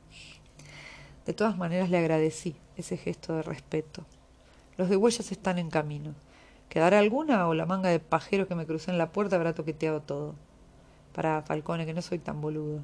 De 1.25 1.33
todas 1.33 1.57
maneras 1.57 1.89
le 1.89 1.97
agradecí 1.97 2.55
ese 2.75 2.97
gesto 2.97 3.35
de 3.35 3.41
respeto. 3.41 4.05
Los 4.77 4.89
de 4.89 4.95
huellas 4.95 5.31
están 5.31 5.57
en 5.57 5.71
camino. 5.71 6.13
¿Quedará 6.69 6.99
alguna 6.99 7.47
o 7.47 7.55
la 7.55 7.65
manga 7.65 7.89
de 7.89 7.99
pajero 7.99 8.47
que 8.47 8.53
me 8.53 8.67
crucé 8.67 8.91
en 8.91 8.99
la 8.99 9.11
puerta 9.11 9.37
habrá 9.37 9.55
toqueteado 9.55 10.01
todo? 10.01 10.35
Para 11.17 11.41
Falcone, 11.41 11.87
que 11.87 11.95
no 11.95 12.03
soy 12.03 12.19
tan 12.19 12.41
boludo. 12.41 12.83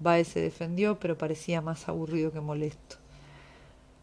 Baez 0.00 0.26
se 0.26 0.40
defendió, 0.40 0.98
pero 0.98 1.16
parecía 1.16 1.60
más 1.60 1.88
aburrido 1.88 2.32
que 2.32 2.40
molesto. 2.40 2.96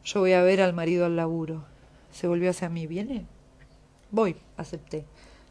Yo 0.05 0.21
voy 0.21 0.31
a 0.31 0.41
ver 0.41 0.61
al 0.61 0.71
marido 0.71 1.05
al 1.05 1.17
laburo. 1.17 1.65
Se 2.09 2.29
volvió 2.29 2.51
hacia 2.51 2.69
mí. 2.69 2.87
¿Viene? 2.87 3.25
Voy, 4.11 4.37
acepté, 4.55 5.03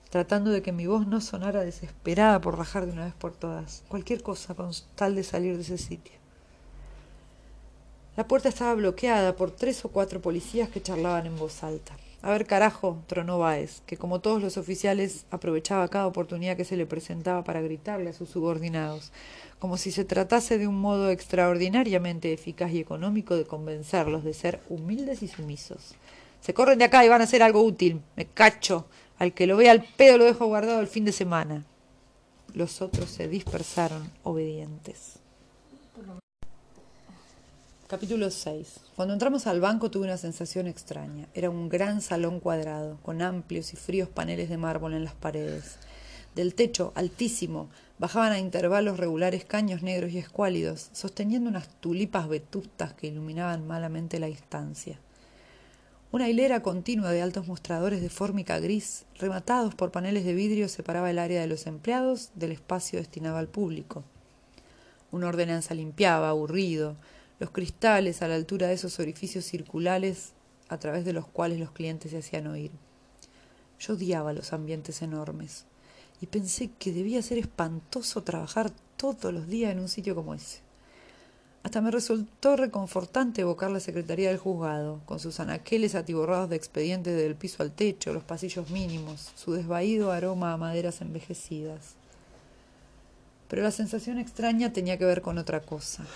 tratando 0.08 0.50
de 0.50 0.62
que 0.62 0.72
mi 0.72 0.86
voz 0.86 1.06
no 1.06 1.20
sonara 1.20 1.60
desesperada 1.60 2.40
por 2.40 2.56
rajar 2.56 2.86
de 2.86 2.92
una 2.92 3.04
vez 3.04 3.12
por 3.12 3.36
todas. 3.36 3.84
Cualquier 3.88 4.22
cosa 4.22 4.54
con 4.54 4.70
tal 4.94 5.14
de 5.14 5.22
salir 5.22 5.56
de 5.56 5.62
ese 5.64 5.76
sitio. 5.76 6.14
La 8.16 8.26
puerta 8.26 8.48
estaba 8.48 8.72
bloqueada 8.72 9.36
por 9.36 9.50
tres 9.50 9.84
o 9.84 9.90
cuatro 9.90 10.22
policías 10.22 10.70
que 10.70 10.80
charlaban 10.80 11.26
en 11.26 11.36
voz 11.36 11.62
alta. 11.62 11.94
A 12.20 12.30
ver, 12.32 12.46
carajo, 12.46 13.02
tronó 13.06 13.38
Báez, 13.38 13.80
que 13.86 13.96
como 13.96 14.20
todos 14.20 14.42
los 14.42 14.56
oficiales 14.56 15.24
aprovechaba 15.30 15.86
cada 15.88 16.06
oportunidad 16.08 16.56
que 16.56 16.64
se 16.64 16.76
le 16.76 16.84
presentaba 16.84 17.44
para 17.44 17.60
gritarle 17.60 18.10
a 18.10 18.12
sus 18.12 18.28
subordinados, 18.28 19.12
como 19.60 19.76
si 19.76 19.92
se 19.92 20.04
tratase 20.04 20.58
de 20.58 20.66
un 20.66 20.80
modo 20.80 21.10
extraordinariamente 21.10 22.32
eficaz 22.32 22.72
y 22.72 22.80
económico 22.80 23.36
de 23.36 23.44
convencerlos 23.44 24.24
de 24.24 24.34
ser 24.34 24.60
humildes 24.68 25.22
y 25.22 25.28
sumisos. 25.28 25.94
Se 26.40 26.54
corren 26.54 26.78
de 26.78 26.86
acá 26.86 27.04
y 27.04 27.08
van 27.08 27.20
a 27.20 27.24
hacer 27.24 27.42
algo 27.42 27.62
útil. 27.62 28.00
Me 28.16 28.26
cacho. 28.26 28.86
Al 29.18 29.32
que 29.32 29.46
lo 29.46 29.56
vea 29.56 29.72
al 29.72 29.84
pedo 29.84 30.18
lo 30.18 30.24
dejo 30.24 30.46
guardado 30.46 30.80
el 30.80 30.86
fin 30.86 31.04
de 31.04 31.12
semana. 31.12 31.64
Los 32.54 32.80
otros 32.80 33.10
se 33.10 33.28
dispersaron 33.28 34.10
obedientes. 34.22 35.18
Capítulo 37.88 38.30
6. 38.30 38.80
Cuando 38.96 39.14
entramos 39.14 39.46
al 39.46 39.62
banco 39.62 39.90
tuve 39.90 40.04
una 40.04 40.18
sensación 40.18 40.66
extraña. 40.66 41.26
Era 41.32 41.48
un 41.48 41.70
gran 41.70 42.02
salón 42.02 42.38
cuadrado, 42.38 42.98
con 43.02 43.22
amplios 43.22 43.72
y 43.72 43.76
fríos 43.76 44.10
paneles 44.10 44.50
de 44.50 44.58
mármol 44.58 44.92
en 44.92 45.04
las 45.04 45.14
paredes. 45.14 45.76
Del 46.34 46.54
techo, 46.54 46.92
altísimo, 46.94 47.70
bajaban 47.98 48.32
a 48.32 48.38
intervalos 48.38 48.98
regulares 48.98 49.46
caños 49.46 49.82
negros 49.82 50.12
y 50.12 50.18
escuálidos, 50.18 50.90
sosteniendo 50.92 51.48
unas 51.48 51.66
tulipas 51.80 52.28
vetustas 52.28 52.92
que 52.92 53.06
iluminaban 53.06 53.66
malamente 53.66 54.20
la 54.20 54.28
instancia. 54.28 55.00
Una 56.12 56.28
hilera 56.28 56.60
continua 56.60 57.10
de 57.10 57.22
altos 57.22 57.46
mostradores 57.46 58.02
de 58.02 58.10
fórmica 58.10 58.58
gris, 58.58 59.06
rematados 59.18 59.74
por 59.74 59.92
paneles 59.92 60.26
de 60.26 60.34
vidrio, 60.34 60.68
separaba 60.68 61.10
el 61.10 61.18
área 61.18 61.40
de 61.40 61.46
los 61.46 61.66
empleados 61.66 62.32
del 62.34 62.52
espacio 62.52 62.98
destinado 62.98 63.38
al 63.38 63.48
público. 63.48 64.04
Una 65.10 65.28
ordenanza 65.28 65.72
limpiaba, 65.72 66.28
aburrido, 66.28 66.96
los 67.38 67.50
cristales 67.50 68.22
a 68.22 68.28
la 68.28 68.34
altura 68.34 68.66
de 68.66 68.74
esos 68.74 68.98
orificios 68.98 69.44
circulares 69.44 70.32
a 70.68 70.78
través 70.78 71.04
de 71.04 71.12
los 71.12 71.26
cuales 71.26 71.58
los 71.58 71.70
clientes 71.70 72.10
se 72.10 72.18
hacían 72.18 72.46
oír. 72.46 72.70
Yo 73.78 73.94
odiaba 73.94 74.32
los 74.32 74.52
ambientes 74.52 75.02
enormes 75.02 75.64
y 76.20 76.26
pensé 76.26 76.70
que 76.78 76.92
debía 76.92 77.22
ser 77.22 77.38
espantoso 77.38 78.22
trabajar 78.22 78.72
todos 78.96 79.32
los 79.32 79.46
días 79.46 79.72
en 79.72 79.80
un 79.80 79.88
sitio 79.88 80.14
como 80.14 80.34
ese. 80.34 80.60
Hasta 81.62 81.80
me 81.80 81.90
resultó 81.90 82.56
reconfortante 82.56 83.42
evocar 83.42 83.70
la 83.70 83.80
secretaría 83.80 84.28
del 84.28 84.38
juzgado, 84.38 85.00
con 85.06 85.20
sus 85.20 85.38
anaqueles 85.40 85.94
atiborrados 85.94 86.50
de 86.50 86.56
expedientes 86.56 87.16
del 87.16 87.34
piso 87.34 87.62
al 87.62 87.72
techo, 87.72 88.12
los 88.12 88.24
pasillos 88.24 88.70
mínimos, 88.70 89.32
su 89.36 89.52
desvaído 89.52 90.12
aroma 90.12 90.52
a 90.52 90.56
maderas 90.56 91.00
envejecidas. 91.00 91.94
Pero 93.48 93.62
la 93.62 93.70
sensación 93.70 94.18
extraña 94.18 94.72
tenía 94.72 94.98
que 94.98 95.04
ver 95.04 95.20
con 95.20 95.38
otra 95.38 95.60
cosa. 95.60 96.06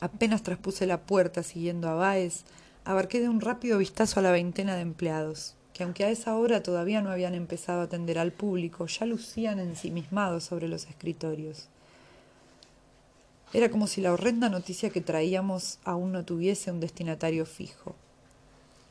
Apenas 0.00 0.42
traspuse 0.42 0.86
la 0.86 1.02
puerta 1.02 1.42
siguiendo 1.42 1.88
a 1.88 1.94
Báez, 1.94 2.44
abarqué 2.84 3.20
de 3.20 3.28
un 3.28 3.40
rápido 3.40 3.78
vistazo 3.78 4.20
a 4.20 4.22
la 4.22 4.32
veintena 4.32 4.74
de 4.74 4.82
empleados, 4.82 5.54
que 5.72 5.84
aunque 5.84 6.04
a 6.04 6.10
esa 6.10 6.36
hora 6.36 6.62
todavía 6.62 7.00
no 7.00 7.10
habían 7.10 7.34
empezado 7.34 7.80
a 7.80 7.84
atender 7.84 8.18
al 8.18 8.32
público, 8.32 8.86
ya 8.86 9.06
lucían 9.06 9.58
ensimismados 9.58 10.44
sobre 10.44 10.68
los 10.68 10.86
escritorios. 10.86 11.68
Era 13.52 13.70
como 13.70 13.86
si 13.86 14.00
la 14.00 14.12
horrenda 14.12 14.48
noticia 14.48 14.90
que 14.90 15.00
traíamos 15.00 15.78
aún 15.84 16.12
no 16.12 16.24
tuviese 16.24 16.72
un 16.72 16.80
destinatario 16.80 17.46
fijo. 17.46 17.94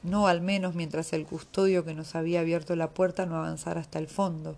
No 0.04 0.28
al 0.28 0.42
menos 0.42 0.74
mientras 0.74 1.12
el 1.12 1.26
custodio 1.26 1.84
que 1.84 1.94
nos 1.94 2.16
había 2.16 2.40
abierto 2.40 2.76
la 2.76 2.90
puerta 2.90 3.26
no 3.26 3.38
avanzara 3.38 3.82
hasta 3.82 4.00
el 4.00 4.08
fondo, 4.08 4.56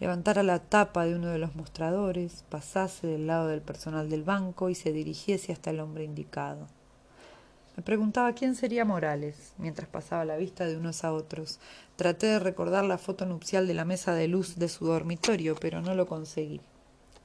levantara 0.00 0.42
la 0.42 0.60
tapa 0.60 1.04
de 1.04 1.14
uno 1.14 1.28
de 1.28 1.38
los 1.38 1.56
mostradores, 1.56 2.44
pasase 2.48 3.06
del 3.06 3.26
lado 3.26 3.48
del 3.48 3.62
personal 3.62 4.08
del 4.08 4.22
banco 4.22 4.70
y 4.70 4.74
se 4.74 4.92
dirigiese 4.92 5.52
hasta 5.52 5.70
el 5.70 5.80
hombre 5.80 6.04
indicado. 6.04 6.66
Me 7.76 7.82
preguntaba 7.82 8.32
quién 8.32 8.56
sería 8.56 8.84
Morales, 8.84 9.52
mientras 9.56 9.88
pasaba 9.88 10.24
la 10.24 10.36
vista 10.36 10.66
de 10.66 10.76
unos 10.76 11.04
a 11.04 11.12
otros. 11.12 11.60
Traté 11.94 12.26
de 12.26 12.38
recordar 12.40 12.84
la 12.84 12.98
foto 12.98 13.24
nupcial 13.24 13.68
de 13.68 13.74
la 13.74 13.84
mesa 13.84 14.14
de 14.14 14.26
luz 14.26 14.56
de 14.56 14.68
su 14.68 14.86
dormitorio, 14.86 15.54
pero 15.54 15.80
no 15.80 15.94
lo 15.94 16.06
conseguí, 16.06 16.60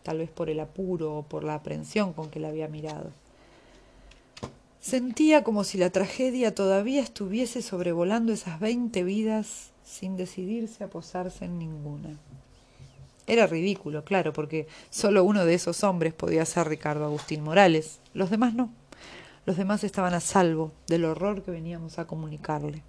tal 0.04 0.20
vez 0.20 0.30
por 0.30 0.52
el 0.52 0.60
apuro 0.60 1.16
o 1.18 1.24
por 1.24 1.44
la 1.44 1.56
aprensión 1.56 2.14
con 2.14 2.30
que 2.30 2.40
la 2.40 2.50
había 2.50 2.68
mirado. 2.68 3.10
Sentía 4.80 5.44
como 5.44 5.64
si 5.64 5.78
la 5.78 5.90
tragedia 5.90 6.54
todavía 6.54 7.02
estuviese 7.02 7.62
sobrevolando 7.62 8.34
esas 8.34 8.60
veinte 8.60 9.04
vidas 9.04 9.72
sin 9.84 10.18
decidirse 10.18 10.84
a 10.84 10.90
posarse 10.90 11.46
en 11.46 11.58
ninguna. 11.58 12.20
Era 13.26 13.48
ridículo, 13.48 14.04
claro, 14.04 14.34
porque 14.34 14.68
solo 14.90 15.24
uno 15.24 15.46
de 15.46 15.54
esos 15.54 15.84
hombres 15.84 16.14
podía 16.14 16.46
ser 16.46 16.68
Ricardo 16.68 17.06
Agustín 17.06 17.44
Morales. 17.44 18.00
Los 18.14 18.30
demás 18.30 18.54
no. 18.54 18.70
Los 19.46 19.58
demás 19.58 19.84
estaban 19.84 20.14
a 20.14 20.20
salvo 20.20 20.72
del 20.88 21.06
horror 21.06 21.42
que 21.44 21.52
veníamos 21.52 22.00
a 22.00 22.06
comunicarle. 22.06 22.84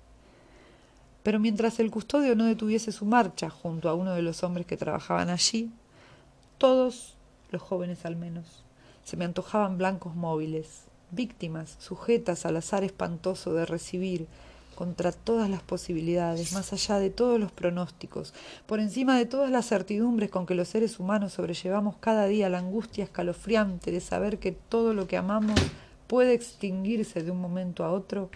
Pero 1.22 1.40
mientras 1.40 1.80
el 1.80 1.90
custodio 1.90 2.36
no 2.36 2.44
detuviese 2.44 2.92
su 2.92 3.04
marcha 3.06 3.48
junto 3.48 3.88
a 3.88 3.94
uno 3.94 4.12
de 4.12 4.22
los 4.22 4.42
hombres 4.44 4.66
que 4.66 4.76
trabajaban 4.76 5.30
allí, 5.30 5.70
todos, 6.58 7.14
los 7.50 7.62
jóvenes 7.62 8.04
al 8.04 8.16
menos, 8.16 8.64
se 9.04 9.16
me 9.16 9.24
antojaban 9.24 9.78
blancos 9.78 10.14
móviles, 10.14 10.82
víctimas 11.10 11.76
sujetas 11.78 12.44
al 12.44 12.56
azar 12.56 12.84
espantoso 12.84 13.54
de 13.54 13.66
recibir, 13.66 14.26
contra 14.74 15.12
todas 15.12 15.48
las 15.48 15.62
posibilidades, 15.62 16.52
más 16.52 16.72
allá 16.72 16.98
de 16.98 17.10
todos 17.10 17.40
los 17.40 17.52
pronósticos, 17.52 18.34
por 18.66 18.80
encima 18.80 19.16
de 19.16 19.26
todas 19.26 19.50
las 19.50 19.66
certidumbres 19.66 20.30
con 20.30 20.46
que 20.46 20.54
los 20.54 20.68
seres 20.68 21.00
humanos 21.00 21.32
sobrellevamos 21.34 21.96
cada 21.98 22.26
día 22.26 22.48
la 22.48 22.58
angustia 22.58 23.04
escalofriante 23.04 23.90
de 23.90 24.00
saber 24.00 24.38
que 24.38 24.52
todo 24.52 24.94
lo 24.94 25.06
que 25.06 25.16
amamos 25.16 25.60
puede 26.06 26.34
extinguirse 26.34 27.22
de 27.22 27.30
un 27.30 27.40
momento 27.40 27.84
a 27.84 27.92
otro, 27.92 28.30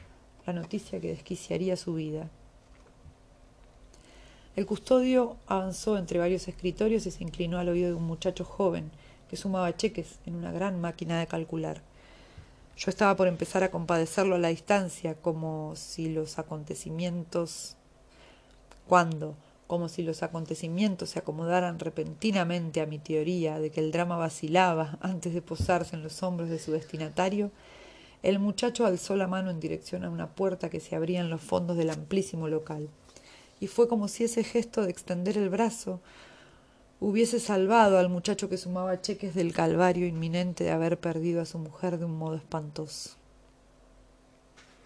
la 0.47 0.53
noticia 0.53 1.01
que 1.01 1.09
desquiciaría 1.09 1.77
su 1.77 1.95
vida. 1.95 2.31
El 4.57 4.67
custodio 4.67 5.37
avanzó 5.47 5.99
entre 5.99 6.19
varios 6.19 6.49
escritorios 6.49 7.07
y 7.07 7.11
se 7.11 7.23
inclinó 7.23 7.59
al 7.59 7.69
oído 7.69 7.91
de 7.91 7.95
un 7.95 8.07
muchacho 8.07 8.45
joven 8.45 8.91
que 9.29 9.37
sumaba 9.37 9.77
cheques 9.77 10.19
en 10.27 10.35
una 10.35 10.51
gran 10.51 10.81
máquina 10.81 11.21
de 11.21 11.27
calcular. 11.27 11.83
Yo 12.79 12.91
estaba 12.91 13.17
por 13.17 13.27
empezar 13.27 13.65
a 13.65 13.73
compadecerlo 13.73 14.37
a 14.37 14.39
la 14.39 14.49
distancia, 14.49 15.15
como 15.15 15.75
si 15.75 16.09
los 16.09 16.39
acontecimientos... 16.39 17.75
¿Cuándo? 18.87 19.35
Como 19.67 19.89
si 19.89 20.05
los 20.05 20.23
acontecimientos 20.23 21.11
se 21.11 21.19
acomodaran 21.19 21.81
repentinamente 21.81 22.81
a 22.81 22.87
mi 22.87 23.01
teoría 23.01 23.59
de 23.59 23.71
que 23.71 23.81
el 23.81 23.91
drama 23.91 24.17
vacilaba 24.17 24.97
antes 25.01 25.35
de 25.35 25.43
posarse 25.43 25.97
en 25.97 26.05
los 26.05 26.23
hombros 26.23 26.51
de 26.51 26.61
su 26.61 26.71
destinatario, 26.71 27.51
el 28.23 28.39
muchacho 28.39 28.87
alzó 28.87 29.17
la 29.17 29.27
mano 29.27 29.51
en 29.51 29.59
dirección 29.59 30.05
a 30.05 30.11
una 30.11 30.29
puerta 30.29 30.71
que 30.71 30.79
se 30.79 30.95
abría 30.95 31.21
en 31.21 31.31
los 31.31 31.41
fondos 31.41 31.77
del 31.77 31.91
amplísimo 31.91 32.47
local. 32.47 32.89
Y 33.59 33.67
fue 33.67 33.89
como 33.89 34.07
si 34.07 34.23
ese 34.23 34.45
gesto 34.45 34.83
de 34.83 34.91
extender 34.91 35.37
el 35.37 35.51
brazo 35.51 36.01
hubiese 37.01 37.39
salvado 37.39 37.99
al 37.99 38.09
muchacho 38.09 38.49
que 38.49 38.57
sumaba 38.57 39.01
cheques 39.01 39.35
del 39.35 39.53
calvario 39.53 40.07
inminente 40.07 40.65
de 40.65 40.73
haber 40.73 40.99
perdido 40.99 41.41
a 41.41 41.47
su 41.47 41.59
mujer 41.59 41.99
de 41.99 42.05
un 42.05 42.19
modo 42.19 42.35
espantoso. 42.35 43.11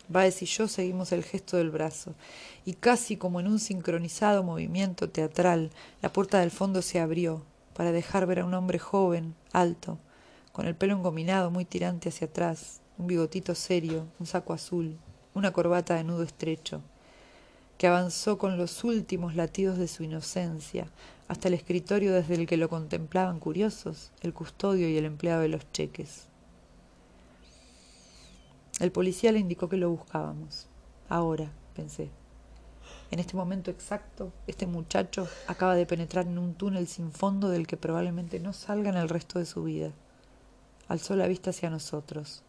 Baez 0.09 0.43
y 0.43 0.47
yo 0.47 0.69
seguimos 0.69 1.11
el 1.13 1.25
gesto 1.25 1.57
del 1.57 1.71
brazo, 1.71 2.15
y 2.67 2.75
casi 2.75 3.17
como 3.17 3.41
en 3.41 3.47
un 3.47 3.59
sincronizado 3.59 4.43
movimiento 4.43 5.09
teatral, 5.09 5.71
la 6.03 6.13
puerta 6.13 6.41
del 6.41 6.51
fondo 6.51 6.83
se 6.83 7.01
abrió 7.01 7.43
para 7.73 7.93
dejar 7.93 8.27
ver 8.27 8.41
a 8.41 8.45
un 8.45 8.53
hombre 8.53 8.79
joven, 8.79 9.35
alto, 9.53 9.99
con 10.53 10.67
el 10.67 10.75
pelo 10.75 10.95
engominado 10.95 11.51
muy 11.51 11.65
tirante 11.65 12.11
hacia 12.11 12.27
atrás, 12.27 12.83
un 12.99 13.07
bigotito 13.07 13.55
serio, 13.55 14.07
un 14.19 14.27
saco 14.27 14.53
azul, 14.53 14.99
una 15.35 15.53
corbata 15.53 15.95
de 15.95 16.05
nudo 16.05 16.25
estrecho, 16.25 16.83
que 17.79 17.87
avanzó 17.87 18.37
con 18.37 18.59
los 18.59 18.85
últimos 18.85 19.35
latidos 19.35 19.79
de 19.79 19.89
su 19.89 20.03
inocencia, 20.03 20.89
hasta 21.33 21.49
el 21.49 21.55
escritorio 21.55 22.13
desde 22.13 22.35
el 22.35 22.47
que 22.47 22.59
lo 22.59 22.69
contemplaban 22.69 23.41
curiosos 23.41 24.13
el 24.21 24.35
custodio 24.35 24.87
y 24.87 24.99
el 24.99 25.07
empleado 25.07 25.41
de 25.41 25.49
los 25.49 25.63
cheques. 25.73 26.27
El 28.81 28.93
policía 28.93 29.33
le 29.33 29.39
indicó 29.39 29.67
que 29.71 29.79
lo 29.79 29.89
buscábamos. 29.89 30.67
Ahora, 31.09 31.51
pensé. 31.75 32.11
En 33.11 33.19
este 33.19 33.35
momento 33.35 33.71
exacto, 33.71 34.31
este 34.47 34.67
muchacho 34.67 35.27
acaba 35.47 35.75
de 35.75 35.87
penetrar 35.87 36.27
en 36.27 36.37
un 36.37 36.53
túnel 36.53 36.87
sin 36.87 37.11
fondo 37.11 37.49
del 37.49 37.67
que 37.67 37.79
probablemente 37.79 38.39
no 38.39 38.53
salga 38.53 38.91
en 38.91 38.99
el 38.99 39.09
resto 39.09 39.39
de 39.39 39.47
su 39.47 39.65
vida. 39.65 39.91
Alzó 40.87 41.17
la 41.17 41.29
vista 41.29 41.49
hacia 41.49 41.71
nosotros. 41.71 42.43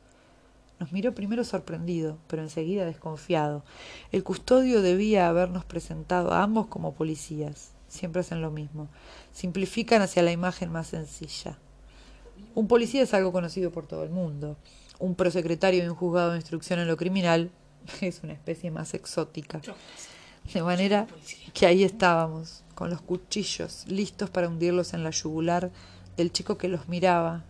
Nos 0.82 0.91
miró 0.91 1.15
primero 1.15 1.46
sorprendido, 1.46 2.17
pero 2.28 2.41
enseguida 2.41 2.86
desconfiado. 2.86 3.63
El 4.12 4.26
custodio 4.26 4.82
debía 4.82 5.30
habernos 5.30 5.63
presentado 5.63 6.34
a 6.34 6.43
ambos 6.43 6.67
como 6.67 6.93
policías 6.93 7.72
siempre 7.93 8.21
hacen 8.21 8.41
lo 8.41 8.51
mismo. 8.51 8.89
Simplifican 9.32 10.01
hacia 10.01 10.23
la 10.23 10.32
imagen 10.32 10.71
más 10.71 10.88
sencilla. 10.88 11.58
Un 12.56 12.67
policía 12.67 13.03
es 13.03 13.13
algo 13.13 13.32
conocido 13.32 13.71
por 13.71 13.88
todo 13.88 14.03
el 14.03 14.10
mundo. 14.10 14.58
Un 14.99 15.15
prosecretario 15.15 15.84
de 15.84 15.89
un 15.89 15.95
juzgado 15.95 16.32
de 16.32 16.38
instrucción 16.38 16.79
en 16.79 16.88
lo 16.88 16.97
criminal 16.97 17.51
es 18.01 18.21
una 18.23 18.34
especie 18.34 18.71
más 18.71 18.93
exótica. 18.93 19.62
De 20.53 20.62
manera 20.62 21.08
que 21.53 21.65
ahí 21.65 21.84
estábamos, 21.84 22.63
con 22.75 22.89
los 22.89 23.01
cuchillos 23.01 23.86
listos 23.88 24.29
para 24.29 24.49
hundirlos 24.49 24.93
en 24.93 25.03
la 25.03 25.12
yugular 25.12 25.71
del 26.17 26.32
chico 26.32 26.58
que 26.58 26.67
los 26.67 26.89
miraba, 26.89 27.45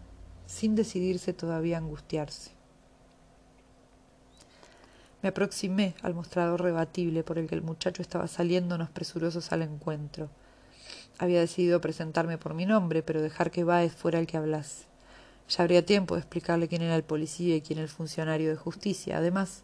sin 0.45 0.75
decidirse 0.75 1.33
todavía 1.33 1.77
a 1.77 1.79
angustiarse. 1.79 2.52
Me 5.23 5.29
aproximé 5.29 5.95
al 6.01 6.13
mostrador 6.13 6.61
rebatible 6.61 7.23
por 7.23 7.39
el 7.39 7.47
que 7.47 7.55
el 7.55 7.61
muchacho 7.61 8.01
estaba 8.01 8.27
saliéndonos 8.27 8.89
presurosos 8.89 9.53
al 9.53 9.61
encuentro. 9.61 10.29
Había 11.17 11.39
decidido 11.39 11.79
presentarme 11.79 12.37
por 12.37 12.53
mi 12.53 12.65
nombre, 12.65 13.03
pero 13.03 13.21
dejar 13.21 13.49
que 13.49 13.63
Báez 13.63 13.95
fuera 13.95 14.19
el 14.19 14.27
que 14.27 14.35
hablase. 14.35 14.83
Ya 15.47 15.63
habría 15.63 15.85
tiempo 15.85 16.15
de 16.15 16.19
explicarle 16.19 16.67
quién 16.67 16.81
era 16.81 16.97
el 16.97 17.05
policía 17.05 17.55
y 17.55 17.61
quién 17.61 17.79
el 17.79 17.87
funcionario 17.87 18.49
de 18.49 18.57
justicia. 18.57 19.17
Además, 19.17 19.63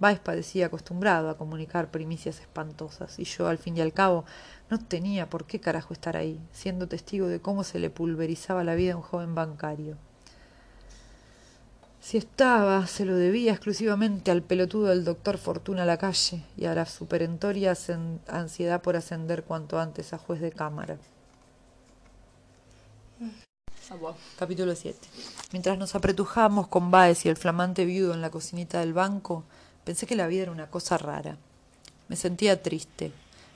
Báez 0.00 0.20
parecía 0.20 0.66
acostumbrado 0.66 1.28
a 1.28 1.36
comunicar 1.36 1.90
primicias 1.90 2.40
espantosas, 2.40 3.18
y 3.18 3.24
yo, 3.24 3.46
al 3.46 3.58
fin 3.58 3.76
y 3.76 3.82
al 3.82 3.92
cabo, 3.92 4.24
no 4.70 4.78
tenía 4.78 5.28
por 5.28 5.44
qué 5.44 5.60
carajo 5.60 5.92
estar 5.92 6.16
ahí, 6.16 6.40
siendo 6.50 6.88
testigo 6.88 7.26
de 7.26 7.40
cómo 7.40 7.62
se 7.62 7.78
le 7.78 7.90
pulverizaba 7.90 8.64
la 8.64 8.74
vida 8.74 8.94
a 8.94 8.96
un 8.96 9.02
joven 9.02 9.34
bancario. 9.34 9.98
Si 12.04 12.18
estaba, 12.18 12.86
se 12.86 13.06
lo 13.06 13.16
debía 13.16 13.52
exclusivamente 13.52 14.30
al 14.30 14.42
pelotudo 14.42 14.88
del 14.88 15.06
doctor 15.06 15.38
Fortuna 15.38 15.86
Lacalle 15.86 16.44
y 16.54 16.66
a 16.66 16.74
la 16.74 16.84
superentoria 16.84 17.74
ansiedad 18.28 18.82
por 18.82 18.94
ascender 18.94 19.42
cuanto 19.44 19.78
antes 19.78 20.12
a 20.12 20.18
juez 20.18 20.42
de 20.42 20.52
cámara. 20.52 20.98
Capítulo 24.38 24.76
7. 24.76 24.98
Mientras 25.52 25.78
nos 25.78 25.94
apretujamos 25.94 26.68
con 26.68 26.90
Baez 26.90 27.24
y 27.24 27.30
el 27.30 27.38
flamante 27.38 27.86
viudo 27.86 28.12
en 28.12 28.20
la 28.20 28.30
cocinita 28.30 28.80
del 28.80 28.92
banco, 28.92 29.44
pensé 29.84 30.06
que 30.06 30.14
la 30.14 30.26
vida 30.26 30.42
era 30.42 30.52
una 30.52 30.68
cosa 30.68 30.98
rara. 30.98 31.38
Me 32.08 32.16
sentía 32.16 32.62
triste. 32.62 33.12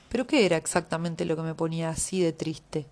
¿Pero 0.09 0.25
qué 0.25 0.47
era 0.47 0.57
exactamente 0.57 1.23
lo 1.23 1.35
que 1.35 1.43
me 1.43 1.53
ponía 1.53 1.91
así 1.91 2.19
de 2.23 2.33
triste? 2.33 2.87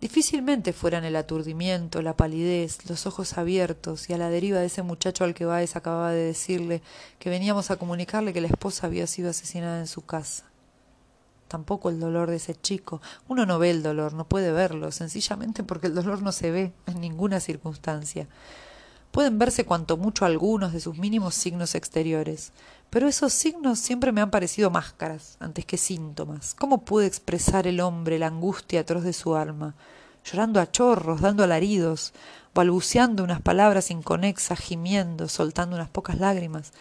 Difícilmente 0.00 0.72
fueran 0.72 1.04
el 1.04 1.14
aturdimiento, 1.14 2.00
la 2.00 2.16
palidez, 2.16 2.88
los 2.88 3.04
ojos 3.04 3.36
abiertos 3.36 4.08
y 4.08 4.14
a 4.14 4.18
la 4.18 4.30
deriva 4.30 4.58
de 4.58 4.66
ese 4.66 4.82
muchacho 4.82 5.24
al 5.24 5.34
que 5.34 5.44
Baez 5.44 5.76
acababa 5.76 6.10
de 6.10 6.24
decirle 6.24 6.80
que 7.18 7.28
veníamos 7.28 7.70
a 7.70 7.76
comunicarle 7.76 8.32
que 8.32 8.40
la 8.40 8.46
esposa 8.46 8.86
había 8.86 9.06
sido 9.06 9.28
asesinada 9.28 9.78
en 9.78 9.86
su 9.86 10.06
casa. 10.06 10.44
Tampoco 11.48 11.90
el 11.90 12.00
dolor 12.00 12.30
de 12.30 12.36
ese 12.36 12.54
chico. 12.54 13.02
Uno 13.28 13.44
no 13.44 13.58
ve 13.58 13.70
el 13.70 13.82
dolor, 13.82 14.14
no 14.14 14.26
puede 14.26 14.52
verlo, 14.52 14.90
sencillamente 14.90 15.64
porque 15.64 15.88
el 15.88 15.94
dolor 15.94 16.22
no 16.22 16.32
se 16.32 16.50
ve 16.50 16.72
en 16.86 17.00
ninguna 17.02 17.38
circunstancia. 17.38 18.26
Pueden 19.10 19.38
verse 19.38 19.66
cuanto 19.66 19.98
mucho 19.98 20.24
algunos 20.24 20.72
de 20.72 20.80
sus 20.80 20.96
mínimos 20.96 21.34
signos 21.34 21.74
exteriores, 21.74 22.52
pero 22.90 23.06
esos 23.06 23.32
signos 23.32 23.78
siempre 23.78 24.10
me 24.10 24.20
han 24.20 24.30
parecido 24.30 24.70
máscaras 24.70 25.36
antes 25.38 25.64
que 25.64 25.78
síntomas. 25.78 26.54
¿Cómo 26.54 26.84
puede 26.84 27.06
expresar 27.06 27.68
el 27.68 27.80
hombre 27.80 28.18
la 28.18 28.26
angustia 28.26 28.80
atroz 28.80 29.04
de 29.04 29.12
su 29.12 29.36
alma? 29.36 29.76
Llorando 30.24 30.60
a 30.60 30.70
chorros, 30.70 31.20
dando 31.20 31.44
alaridos, 31.44 32.12
balbuceando 32.52 33.22
unas 33.22 33.40
palabras 33.40 33.92
inconexas, 33.92 34.58
gimiendo, 34.58 35.28
soltando 35.28 35.76
unas 35.76 35.88
pocas 35.88 36.18
lágrimas. 36.18 36.72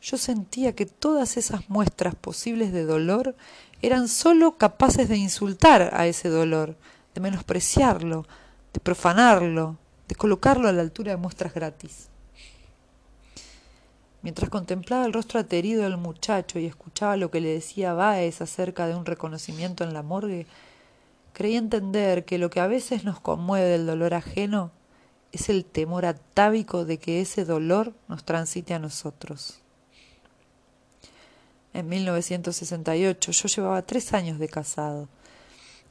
Yo 0.00 0.16
sentía 0.16 0.74
que 0.74 0.86
todas 0.86 1.36
esas 1.36 1.68
muestras 1.68 2.14
posibles 2.14 2.72
de 2.72 2.84
dolor 2.84 3.34
eran 3.82 4.06
sólo 4.06 4.56
capaces 4.56 5.08
de 5.08 5.16
insultar 5.16 5.90
a 5.92 6.06
ese 6.06 6.28
dolor, 6.28 6.76
de 7.14 7.20
menospreciarlo, 7.20 8.26
de 8.72 8.80
profanarlo, 8.80 9.76
de 10.06 10.14
colocarlo 10.14 10.68
a 10.68 10.72
la 10.72 10.82
altura 10.82 11.12
de 11.12 11.16
muestras 11.16 11.52
gratis. 11.52 12.08
Mientras 14.24 14.48
contemplaba 14.48 15.04
el 15.04 15.12
rostro 15.12 15.38
aterido 15.38 15.82
del 15.82 15.98
muchacho 15.98 16.58
y 16.58 16.64
escuchaba 16.64 17.18
lo 17.18 17.30
que 17.30 17.42
le 17.42 17.50
decía 17.50 17.92
Báez 17.92 18.40
acerca 18.40 18.86
de 18.86 18.94
un 18.94 19.04
reconocimiento 19.04 19.84
en 19.84 19.92
la 19.92 20.02
morgue, 20.02 20.46
creí 21.34 21.56
entender 21.56 22.24
que 22.24 22.38
lo 22.38 22.48
que 22.48 22.60
a 22.60 22.66
veces 22.66 23.04
nos 23.04 23.20
conmueve 23.20 23.68
del 23.68 23.84
dolor 23.84 24.14
ajeno 24.14 24.70
es 25.32 25.50
el 25.50 25.66
temor 25.66 26.06
atávico 26.06 26.86
de 26.86 26.96
que 26.96 27.20
ese 27.20 27.44
dolor 27.44 27.92
nos 28.08 28.24
transite 28.24 28.72
a 28.72 28.78
nosotros. 28.78 29.60
En 31.74 31.86
1968 31.90 33.30
yo 33.30 33.48
llevaba 33.48 33.82
tres 33.82 34.14
años 34.14 34.38
de 34.38 34.48
casado 34.48 35.06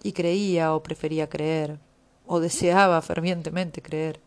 y 0.02 0.14
creía 0.14 0.74
o 0.74 0.82
prefería 0.82 1.30
creer 1.30 1.78
o 2.26 2.40
deseaba 2.40 3.00
fervientemente 3.04 3.84
creer 3.84 4.20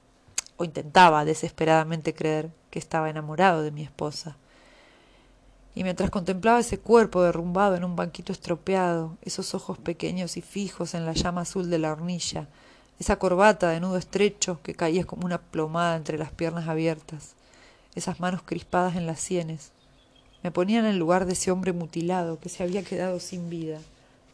o 0.59 0.64
intentaba 0.64 1.25
desesperadamente 1.25 2.14
creer 2.14 2.53
que 2.77 2.81
estaba 2.81 3.09
enamorado 3.09 3.62
de 3.62 3.71
mi 3.71 3.83
esposa. 3.83 4.37
Y 5.75 5.83
mientras 5.83 6.11
contemplaba 6.11 6.61
ese 6.61 6.79
cuerpo 6.79 7.23
derrumbado 7.23 7.75
en 7.75 7.85
un 7.85 7.97
banquito 7.97 8.33
estropeado, 8.33 9.17
esos 9.23 9.55
ojos 9.55 9.79
pequeños 9.79 10.37
y 10.37 10.43
fijos 10.43 10.93
en 10.93 11.07
la 11.07 11.15
llama 11.15 11.41
azul 11.41 11.71
de 11.71 11.79
la 11.79 11.91
hornilla, 11.91 12.49
esa 13.01 13.17
corbata 13.17 13.71
de 13.71 13.81
nudo 13.81 13.97
estrecho 13.97 14.61
que 14.62 14.75
caía 14.75 15.07
como 15.07 15.25
una 15.25 15.39
plomada 15.39 15.97
entre 15.97 16.19
las 16.19 16.33
piernas 16.33 16.69
abiertas, 16.69 17.35
esas 17.95 18.21
manos 18.21 18.43
crispadas 18.43 18.95
en 18.97 19.07
las 19.07 19.21
sienes, 19.21 19.73
me 20.43 20.51
ponía 20.51 20.79
en 20.79 20.85
el 20.85 20.99
lugar 20.99 21.25
de 21.25 21.33
ese 21.33 21.51
hombre 21.51 21.73
mutilado 21.73 22.39
que 22.41 22.51
se 22.51 22.62
había 22.62 22.85
quedado 22.85 23.21
sin 23.21 23.49
vida 23.49 23.79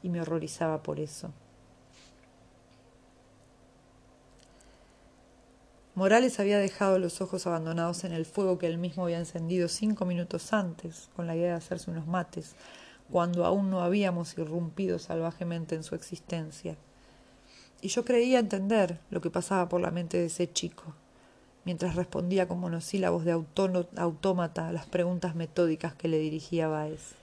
y 0.03 0.09
me 0.09 0.21
horrorizaba 0.21 0.83
por 0.83 0.99
eso. 0.99 1.31
Morales 5.95 6.41
había 6.41 6.59
dejado 6.59 6.99
los 6.99 7.21
ojos 7.21 7.47
abandonados 7.47 8.05
en 8.05 8.13
el 8.13 8.25
fuego 8.25 8.57
que 8.57 8.67
él 8.67 8.79
mismo 8.79 9.05
había 9.05 9.19
encendido 9.19 9.69
cinco 9.69 10.07
minutos 10.07 10.55
antes, 10.55 11.11
con 11.15 11.27
la 11.27 11.37
idea 11.37 11.51
de 11.51 11.59
hacerse 11.59 11.91
unos 11.91 12.07
mates, 12.07 12.55
cuando 13.11 13.45
aún 13.45 13.69
no 13.69 13.83
habíamos 13.83 14.39
irrumpido 14.39 14.99
salvajemente 14.99 15.75
en 15.75 15.83
su 15.83 15.95
existencia. 15.95 16.77
Y 17.83 17.89
yo 17.89 18.07
creía 18.07 18.39
entender 18.39 19.01
lo 19.11 19.21
que 19.21 19.29
pasaba 19.29 19.69
por 19.69 19.83
la 19.83 19.91
mente 19.91 20.17
de 20.17 20.27
ese 20.27 20.51
chico, 20.51 20.95
mientras 21.67 21.95
respondía 21.95 22.49
con 22.49 22.59
monosílabos 22.59 23.27
de 23.27 23.33
autómata 23.33 24.69
a 24.69 24.73
las 24.73 24.87
preguntas 24.87 25.35
metódicas 25.35 25.95
que 25.95 26.09
le 26.09 26.19
dirigía 26.19 26.69
Baez. 26.69 27.22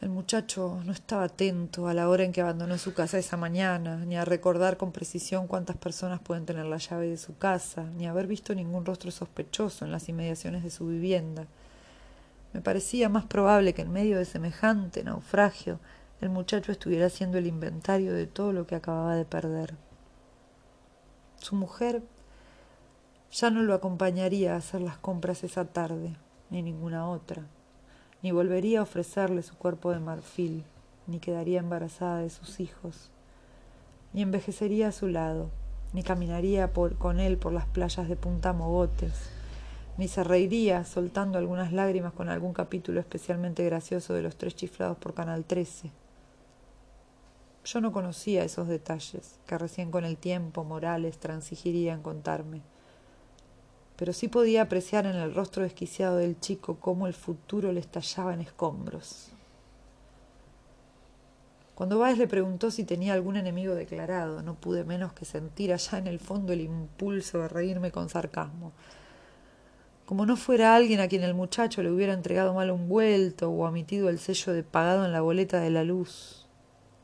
El 0.00 0.10
muchacho 0.10 0.80
no 0.84 0.92
estaba 0.92 1.24
atento 1.24 1.88
a 1.88 1.94
la 1.94 2.08
hora 2.08 2.22
en 2.22 2.30
que 2.30 2.40
abandonó 2.40 2.78
su 2.78 2.94
casa 2.94 3.18
esa 3.18 3.36
mañana, 3.36 3.96
ni 3.96 4.16
a 4.16 4.24
recordar 4.24 4.76
con 4.76 4.92
precisión 4.92 5.48
cuántas 5.48 5.76
personas 5.76 6.20
pueden 6.20 6.46
tener 6.46 6.66
la 6.66 6.76
llave 6.76 7.08
de 7.08 7.16
su 7.16 7.36
casa, 7.36 7.82
ni 7.96 8.06
a 8.06 8.10
haber 8.10 8.28
visto 8.28 8.54
ningún 8.54 8.86
rostro 8.86 9.10
sospechoso 9.10 9.84
en 9.84 9.90
las 9.90 10.08
inmediaciones 10.08 10.62
de 10.62 10.70
su 10.70 10.86
vivienda. 10.86 11.48
Me 12.52 12.60
parecía 12.60 13.08
más 13.08 13.24
probable 13.24 13.74
que 13.74 13.82
en 13.82 13.92
medio 13.92 14.18
de 14.18 14.24
semejante 14.24 15.02
naufragio 15.02 15.80
el 16.20 16.30
muchacho 16.30 16.70
estuviera 16.70 17.06
haciendo 17.06 17.36
el 17.38 17.48
inventario 17.48 18.14
de 18.14 18.28
todo 18.28 18.52
lo 18.52 18.68
que 18.68 18.76
acababa 18.76 19.16
de 19.16 19.24
perder. 19.24 19.74
Su 21.40 21.56
mujer 21.56 22.02
ya 23.32 23.50
no 23.50 23.64
lo 23.64 23.74
acompañaría 23.74 24.54
a 24.54 24.58
hacer 24.58 24.80
las 24.80 24.96
compras 24.96 25.42
esa 25.42 25.64
tarde, 25.64 26.14
ni 26.50 26.62
ninguna 26.62 27.08
otra 27.08 27.48
ni 28.22 28.32
volvería 28.32 28.80
a 28.80 28.82
ofrecerle 28.82 29.42
su 29.42 29.56
cuerpo 29.56 29.92
de 29.92 30.00
marfil, 30.00 30.64
ni 31.06 31.20
quedaría 31.20 31.60
embarazada 31.60 32.18
de 32.18 32.30
sus 32.30 32.60
hijos, 32.60 33.10
ni 34.12 34.22
envejecería 34.22 34.88
a 34.88 34.92
su 34.92 35.08
lado, 35.08 35.50
ni 35.92 36.02
caminaría 36.02 36.72
con 36.72 37.20
él 37.20 37.38
por 37.38 37.52
las 37.52 37.66
playas 37.66 38.08
de 38.08 38.16
Punta 38.16 38.52
Mogotes, 38.52 39.30
ni 39.96 40.08
se 40.08 40.22
reiría 40.22 40.84
soltando 40.84 41.38
algunas 41.38 41.72
lágrimas 41.72 42.12
con 42.12 42.28
algún 42.28 42.52
capítulo 42.52 43.00
especialmente 43.00 43.64
gracioso 43.64 44.14
de 44.14 44.22
los 44.22 44.36
tres 44.36 44.54
chiflados 44.54 44.96
por 44.98 45.14
Canal 45.14 45.44
13. 45.44 45.90
Yo 47.64 47.80
no 47.80 47.92
conocía 47.92 48.44
esos 48.44 48.68
detalles 48.68 49.38
que 49.46 49.58
recién 49.58 49.90
con 49.90 50.04
el 50.04 50.16
tiempo 50.16 50.64
Morales 50.64 51.18
transigiría 51.18 51.92
en 51.94 52.02
contarme 52.02 52.62
pero 53.98 54.12
sí 54.12 54.28
podía 54.28 54.62
apreciar 54.62 55.06
en 55.06 55.16
el 55.16 55.34
rostro 55.34 55.64
desquiciado 55.64 56.18
del 56.18 56.38
chico 56.38 56.78
cómo 56.78 57.08
el 57.08 57.14
futuro 57.14 57.72
le 57.72 57.80
estallaba 57.80 58.32
en 58.32 58.40
escombros. 58.40 59.30
Cuando 61.74 61.98
Báez 61.98 62.16
le 62.16 62.28
preguntó 62.28 62.70
si 62.70 62.84
tenía 62.84 63.14
algún 63.14 63.36
enemigo 63.36 63.74
declarado, 63.74 64.40
no 64.42 64.54
pude 64.54 64.84
menos 64.84 65.12
que 65.14 65.24
sentir 65.24 65.72
allá 65.72 65.98
en 65.98 66.06
el 66.06 66.20
fondo 66.20 66.52
el 66.52 66.60
impulso 66.60 67.40
de 67.40 67.48
reírme 67.48 67.90
con 67.90 68.08
sarcasmo. 68.08 68.72
Como 70.06 70.26
no 70.26 70.36
fuera 70.36 70.76
alguien 70.76 71.00
a 71.00 71.08
quien 71.08 71.24
el 71.24 71.34
muchacho 71.34 71.82
le 71.82 71.90
hubiera 71.90 72.12
entregado 72.12 72.54
mal 72.54 72.70
un 72.70 72.88
vuelto 72.88 73.50
o 73.50 73.66
omitido 73.66 74.08
el 74.10 74.20
sello 74.20 74.52
de 74.52 74.62
pagado 74.62 75.04
en 75.06 75.12
la 75.12 75.22
boleta 75.22 75.60
de 75.60 75.70
la 75.70 75.82
luz. 75.82 76.46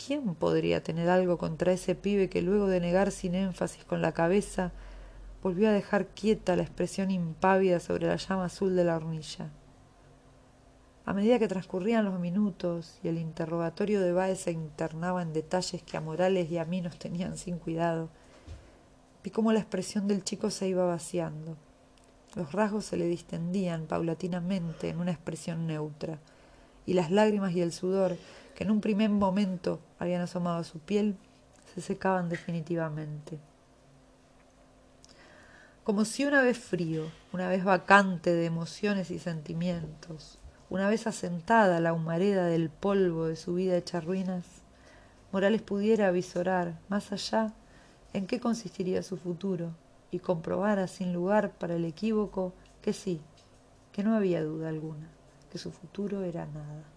¿Quién 0.04 0.36
podría 0.36 0.82
tener 0.82 1.08
algo 1.08 1.38
contra 1.38 1.72
ese 1.72 1.96
pibe 1.96 2.28
que 2.28 2.40
luego 2.40 2.68
de 2.68 2.78
negar 2.78 3.10
sin 3.10 3.34
énfasis 3.34 3.84
con 3.84 4.00
la 4.00 4.12
cabeza 4.12 4.72
volvió 5.44 5.68
a 5.68 5.72
dejar 5.72 6.06
quieta 6.06 6.56
la 6.56 6.62
expresión 6.62 7.10
impávida 7.10 7.78
sobre 7.78 8.06
la 8.06 8.16
llama 8.16 8.46
azul 8.46 8.74
de 8.74 8.82
la 8.82 8.96
hornilla. 8.96 9.50
A 11.04 11.12
medida 11.12 11.38
que 11.38 11.48
transcurrían 11.48 12.06
los 12.06 12.18
minutos 12.18 12.98
y 13.02 13.08
el 13.08 13.18
interrogatorio 13.18 14.00
de 14.00 14.14
Baez 14.14 14.40
se 14.40 14.52
internaba 14.52 15.20
en 15.20 15.34
detalles 15.34 15.82
que 15.82 15.98
a 15.98 16.00
Morales 16.00 16.50
y 16.50 16.56
a 16.56 16.64
mí 16.64 16.80
nos 16.80 16.98
tenían 16.98 17.36
sin 17.36 17.58
cuidado, 17.58 18.08
vi 19.22 19.30
cómo 19.30 19.52
la 19.52 19.58
expresión 19.58 20.08
del 20.08 20.24
chico 20.24 20.48
se 20.48 20.66
iba 20.66 20.86
vaciando. 20.86 21.58
Los 22.36 22.52
rasgos 22.52 22.86
se 22.86 22.96
le 22.96 23.04
distendían 23.04 23.84
paulatinamente 23.84 24.88
en 24.88 24.98
una 24.98 25.12
expresión 25.12 25.66
neutra, 25.66 26.20
y 26.86 26.94
las 26.94 27.10
lágrimas 27.10 27.52
y 27.52 27.60
el 27.60 27.72
sudor 27.72 28.16
que 28.54 28.64
en 28.64 28.70
un 28.70 28.80
primer 28.80 29.10
momento 29.10 29.78
habían 29.98 30.22
asomado 30.22 30.56
a 30.56 30.64
su 30.64 30.78
piel 30.78 31.18
se 31.74 31.82
secaban 31.82 32.30
definitivamente. 32.30 33.38
Como 35.84 36.06
si 36.06 36.24
una 36.24 36.40
vez 36.40 36.58
frío, 36.58 37.10
una 37.34 37.46
vez 37.46 37.62
vacante 37.62 38.32
de 38.32 38.46
emociones 38.46 39.10
y 39.10 39.18
sentimientos, 39.18 40.38
una 40.70 40.88
vez 40.88 41.06
asentada 41.06 41.78
la 41.78 41.92
humareda 41.92 42.46
del 42.46 42.70
polvo 42.70 43.26
de 43.26 43.36
su 43.36 43.54
vida 43.54 43.76
hecha 43.76 44.00
ruinas, 44.00 44.46
Morales 45.30 45.60
pudiera 45.60 46.08
avisorar 46.08 46.78
más 46.88 47.12
allá 47.12 47.52
en 48.14 48.26
qué 48.26 48.40
consistiría 48.40 49.02
su 49.02 49.18
futuro 49.18 49.72
y 50.10 50.20
comprobara 50.20 50.86
sin 50.86 51.12
lugar 51.12 51.50
para 51.50 51.74
el 51.74 51.84
equívoco 51.84 52.54
que 52.80 52.94
sí, 52.94 53.20
que 53.92 54.02
no 54.02 54.14
había 54.14 54.42
duda 54.42 54.70
alguna, 54.70 55.10
que 55.52 55.58
su 55.58 55.70
futuro 55.70 56.22
era 56.22 56.46
nada. 56.46 56.93